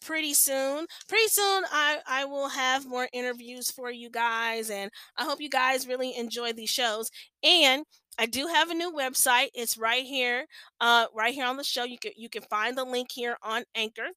pretty 0.00 0.34
soon. 0.34 0.86
Pretty 1.08 1.28
soon, 1.28 1.64
I, 1.70 1.98
I 2.06 2.24
will 2.24 2.48
have 2.48 2.86
more 2.86 3.08
interviews 3.12 3.70
for 3.70 3.90
you 3.90 4.10
guys, 4.10 4.70
and 4.70 4.90
I 5.16 5.24
hope 5.24 5.40
you 5.40 5.50
guys 5.50 5.86
really 5.88 6.16
enjoy 6.16 6.52
these 6.52 6.70
shows. 6.70 7.10
And 7.42 7.84
I 8.18 8.26
do 8.26 8.48
have 8.48 8.70
a 8.70 8.74
new 8.74 8.92
website. 8.92 9.48
It's 9.54 9.78
right 9.78 10.04
here, 10.04 10.46
uh, 10.80 11.06
right 11.14 11.32
here 11.34 11.46
on 11.46 11.56
the 11.56 11.64
show. 11.64 11.84
You 11.84 11.98
can 11.98 12.12
you 12.16 12.28
can 12.28 12.42
find 12.42 12.76
the 12.76 12.84
link 12.84 13.10
here 13.12 13.36
on 13.42 13.64
Anchor, 13.76 14.08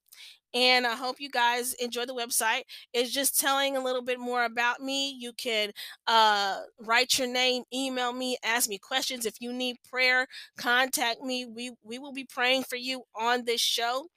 and 0.53 0.85
I 0.87 0.95
hope 0.95 1.17
you 1.19 1.29
guys 1.29 1.73
enjoy 1.75 2.05
the 2.05 2.15
website. 2.15 2.63
It's 2.93 3.11
just 3.11 3.39
telling 3.39 3.77
a 3.77 3.83
little 3.83 4.01
bit 4.01 4.19
more 4.19 4.43
about 4.43 4.81
me. 4.81 5.15
You 5.19 5.33
can 5.33 5.71
uh, 6.07 6.61
write 6.79 7.17
your 7.17 7.27
name, 7.27 7.63
email 7.73 8.11
me, 8.11 8.37
ask 8.43 8.69
me 8.69 8.77
questions. 8.77 9.25
If 9.25 9.35
you 9.39 9.53
need 9.53 9.77
prayer, 9.89 10.27
contact 10.57 11.21
me. 11.21 11.45
We 11.45 11.71
we 11.83 11.99
will 11.99 12.13
be 12.13 12.25
praying 12.25 12.63
for 12.63 12.75
you 12.75 13.03
on 13.15 13.45
this 13.45 13.61
show 13.61 14.07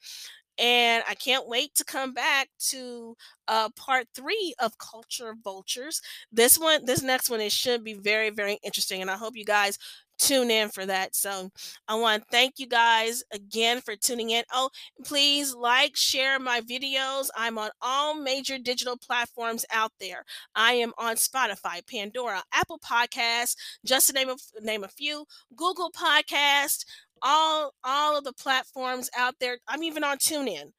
and 0.57 1.03
I 1.07 1.15
can't 1.15 1.47
wait 1.47 1.75
to 1.75 1.83
come 1.83 2.13
back 2.13 2.49
to 2.69 3.15
uh, 3.47 3.69
part 3.75 4.07
three 4.15 4.53
of 4.59 4.77
Culture 4.77 5.35
Vultures. 5.43 6.01
This 6.31 6.57
one, 6.57 6.85
this 6.85 7.01
next 7.01 7.29
one, 7.29 7.41
it 7.41 7.51
should 7.51 7.83
be 7.83 7.93
very, 7.93 8.29
very 8.29 8.59
interesting, 8.63 9.01
and 9.01 9.11
I 9.11 9.17
hope 9.17 9.35
you 9.35 9.45
guys 9.45 9.77
tune 10.17 10.49
in 10.51 10.69
for 10.69 10.85
that. 10.85 11.15
So 11.15 11.51
I 11.87 11.95
want 11.95 12.23
to 12.23 12.27
thank 12.31 12.53
you 12.57 12.67
guys 12.67 13.23
again 13.33 13.81
for 13.81 13.95
tuning 13.95 14.31
in. 14.31 14.43
Oh, 14.53 14.69
please 15.03 15.53
like, 15.53 15.95
share 15.95 16.39
my 16.39 16.61
videos. 16.61 17.27
I'm 17.35 17.57
on 17.57 17.69
all 17.81 18.15
major 18.15 18.57
digital 18.57 18.97
platforms 18.97 19.65
out 19.71 19.91
there. 19.99 20.23
I 20.55 20.73
am 20.73 20.93
on 20.97 21.15
Spotify, 21.15 21.85
Pandora, 21.89 22.43
Apple 22.53 22.79
Podcasts, 22.79 23.55
just 23.85 24.07
to 24.07 24.13
name 24.13 24.29
a, 24.29 24.35
name 24.61 24.83
a 24.83 24.89
few, 24.89 25.25
Google 25.55 25.91
Podcast, 25.91 26.85
all 27.21 27.73
all 27.83 28.17
of 28.17 28.23
the 28.23 28.33
platforms 28.33 29.09
out 29.17 29.35
there. 29.39 29.57
I'm 29.67 29.83
even 29.83 30.03
on 30.03 30.17
TuneIn. 30.17 30.71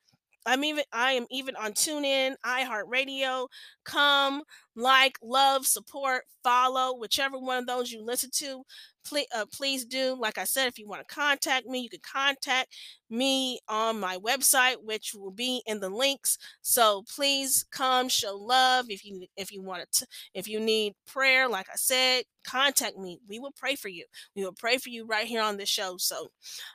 I'm 0.47 0.65
even 0.65 0.85
I 0.93 1.13
am 1.13 1.27
even 1.31 1.57
on 1.57 1.73
TuneIn, 1.73 2.37
iHeartRadio. 2.45 3.49
Come, 3.85 4.43
like, 4.75 5.19
love, 5.23 5.67
support, 5.67 6.25
follow, 6.45 6.97
whichever 6.97 7.39
one 7.39 7.59
of 7.59 7.67
those 7.67 7.91
you 7.91 8.05
listen 8.05 8.31
to. 8.35 8.63
Please, 9.05 9.27
uh, 9.37 9.47
please 9.53 9.85
do. 9.85 10.17
Like 10.19 10.39
I 10.39 10.45
said, 10.45 10.67
if 10.67 10.79
you 10.79 10.89
want 10.89 11.07
to 11.07 11.15
contact 11.15 11.67
me, 11.67 11.81
you 11.81 11.89
can 11.89 12.01
contact 12.01 12.75
me 13.09 13.61
on 13.69 14.01
my 14.01 14.17
website, 14.19 14.77
which 14.83 15.13
will 15.15 15.31
be 15.31 15.63
in 15.67 15.81
the 15.81 15.89
links. 15.89 16.39
So 16.63 17.05
please 17.15 17.65
come, 17.71 18.09
show 18.09 18.37
love. 18.37 18.87
If 18.89 19.05
you 19.05 19.27
if 19.37 19.53
you 19.53 19.63
want 19.63 19.91
to, 19.93 20.07
if 20.35 20.49
you 20.49 20.59
need 20.61 20.95
prayer, 21.07 21.49
like 21.49 21.67
I 21.69 21.77
said, 21.77 22.25
contact 22.45 22.97
me. 22.97 23.21
We 23.29 23.39
will 23.39 23.53
pray 23.57 23.77
for 23.77 23.89
you. 23.89 24.05
We 24.35 24.45
will 24.45 24.55
pray 24.55 24.79
for 24.79 24.89
you 24.89 25.07
right 25.07 25.27
here 25.27 25.43
on 25.43 25.57
the 25.57 25.67
show. 25.67 25.97
So 25.99 26.29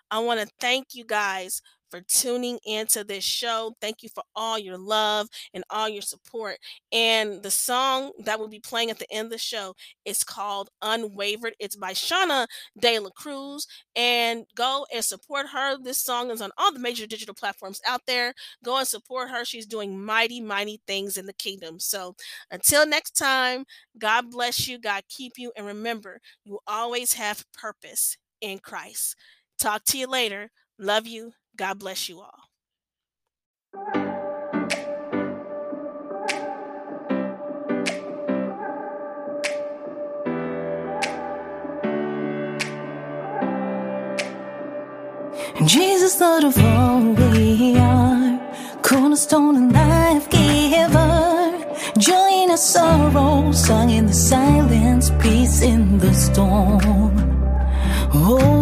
I 0.09 0.19
want 0.19 0.39
to 0.39 0.47
thank 0.59 0.87
you 0.93 1.05
guys 1.05 1.61
for 1.91 2.01
tuning 2.01 2.57
into 2.65 3.03
this 3.03 3.23
show. 3.23 3.75
Thank 3.81 4.01
you 4.01 4.09
for 4.09 4.23
all 4.35 4.57
your 4.57 4.77
love 4.77 5.27
and 5.53 5.63
all 5.69 5.89
your 5.89 6.01
support. 6.01 6.57
And 6.91 7.43
the 7.43 7.51
song 7.51 8.11
that 8.25 8.39
will 8.39 8.47
be 8.47 8.59
playing 8.59 8.89
at 8.89 8.97
the 8.97 9.11
end 9.11 9.25
of 9.25 9.31
the 9.31 9.37
show 9.37 9.75
is 10.05 10.23
called 10.23 10.69
Unwavered. 10.81 11.53
It's 11.59 11.75
by 11.75 11.91
Shauna 11.91 12.47
De 12.79 12.97
La 12.99 13.09
Cruz. 13.11 13.67
And 13.95 14.45
go 14.55 14.85
and 14.93 15.03
support 15.03 15.47
her. 15.53 15.77
This 15.77 15.99
song 15.99 16.31
is 16.31 16.41
on 16.41 16.51
all 16.57 16.71
the 16.71 16.79
major 16.79 17.05
digital 17.05 17.35
platforms 17.35 17.81
out 17.87 18.01
there. 18.07 18.33
Go 18.63 18.77
and 18.77 18.87
support 18.87 19.29
her. 19.29 19.45
She's 19.45 19.65
doing 19.65 20.03
mighty, 20.03 20.41
mighty 20.41 20.81
things 20.87 21.17
in 21.17 21.25
the 21.25 21.33
kingdom. 21.33 21.79
So 21.79 22.15
until 22.49 22.87
next 22.87 23.11
time, 23.11 23.65
God 23.97 24.31
bless 24.31 24.67
you. 24.67 24.79
God 24.79 25.03
keep 25.09 25.33
you. 25.37 25.51
And 25.57 25.65
remember, 25.65 26.19
you 26.45 26.59
always 26.65 27.13
have 27.13 27.45
purpose 27.51 28.17
in 28.39 28.59
Christ. 28.59 29.15
Talk 29.59 29.83
to 29.85 29.97
you 29.97 30.07
later. 30.07 30.49
Love 30.79 31.05
you. 31.05 31.33
God 31.55 31.79
bless 31.79 32.09
you 32.09 32.19
all. 32.21 32.39
Jesus, 45.65 46.19
Lord 46.19 46.43
of 46.43 46.57
all 46.57 47.01
we 47.13 47.75
are, 47.77 48.39
cornerstone 48.81 49.55
and 49.57 49.71
life 49.71 50.27
giver, 50.29 51.53
joy 51.99 52.29
in 52.43 52.49
our 52.49 52.57
sorrow, 52.57 53.51
song 53.51 53.91
in 53.91 54.07
the 54.07 54.13
silence, 54.13 55.11
peace 55.21 55.61
in 55.61 55.99
the 55.99 56.13
storm. 56.13 57.13
Oh, 58.13 58.60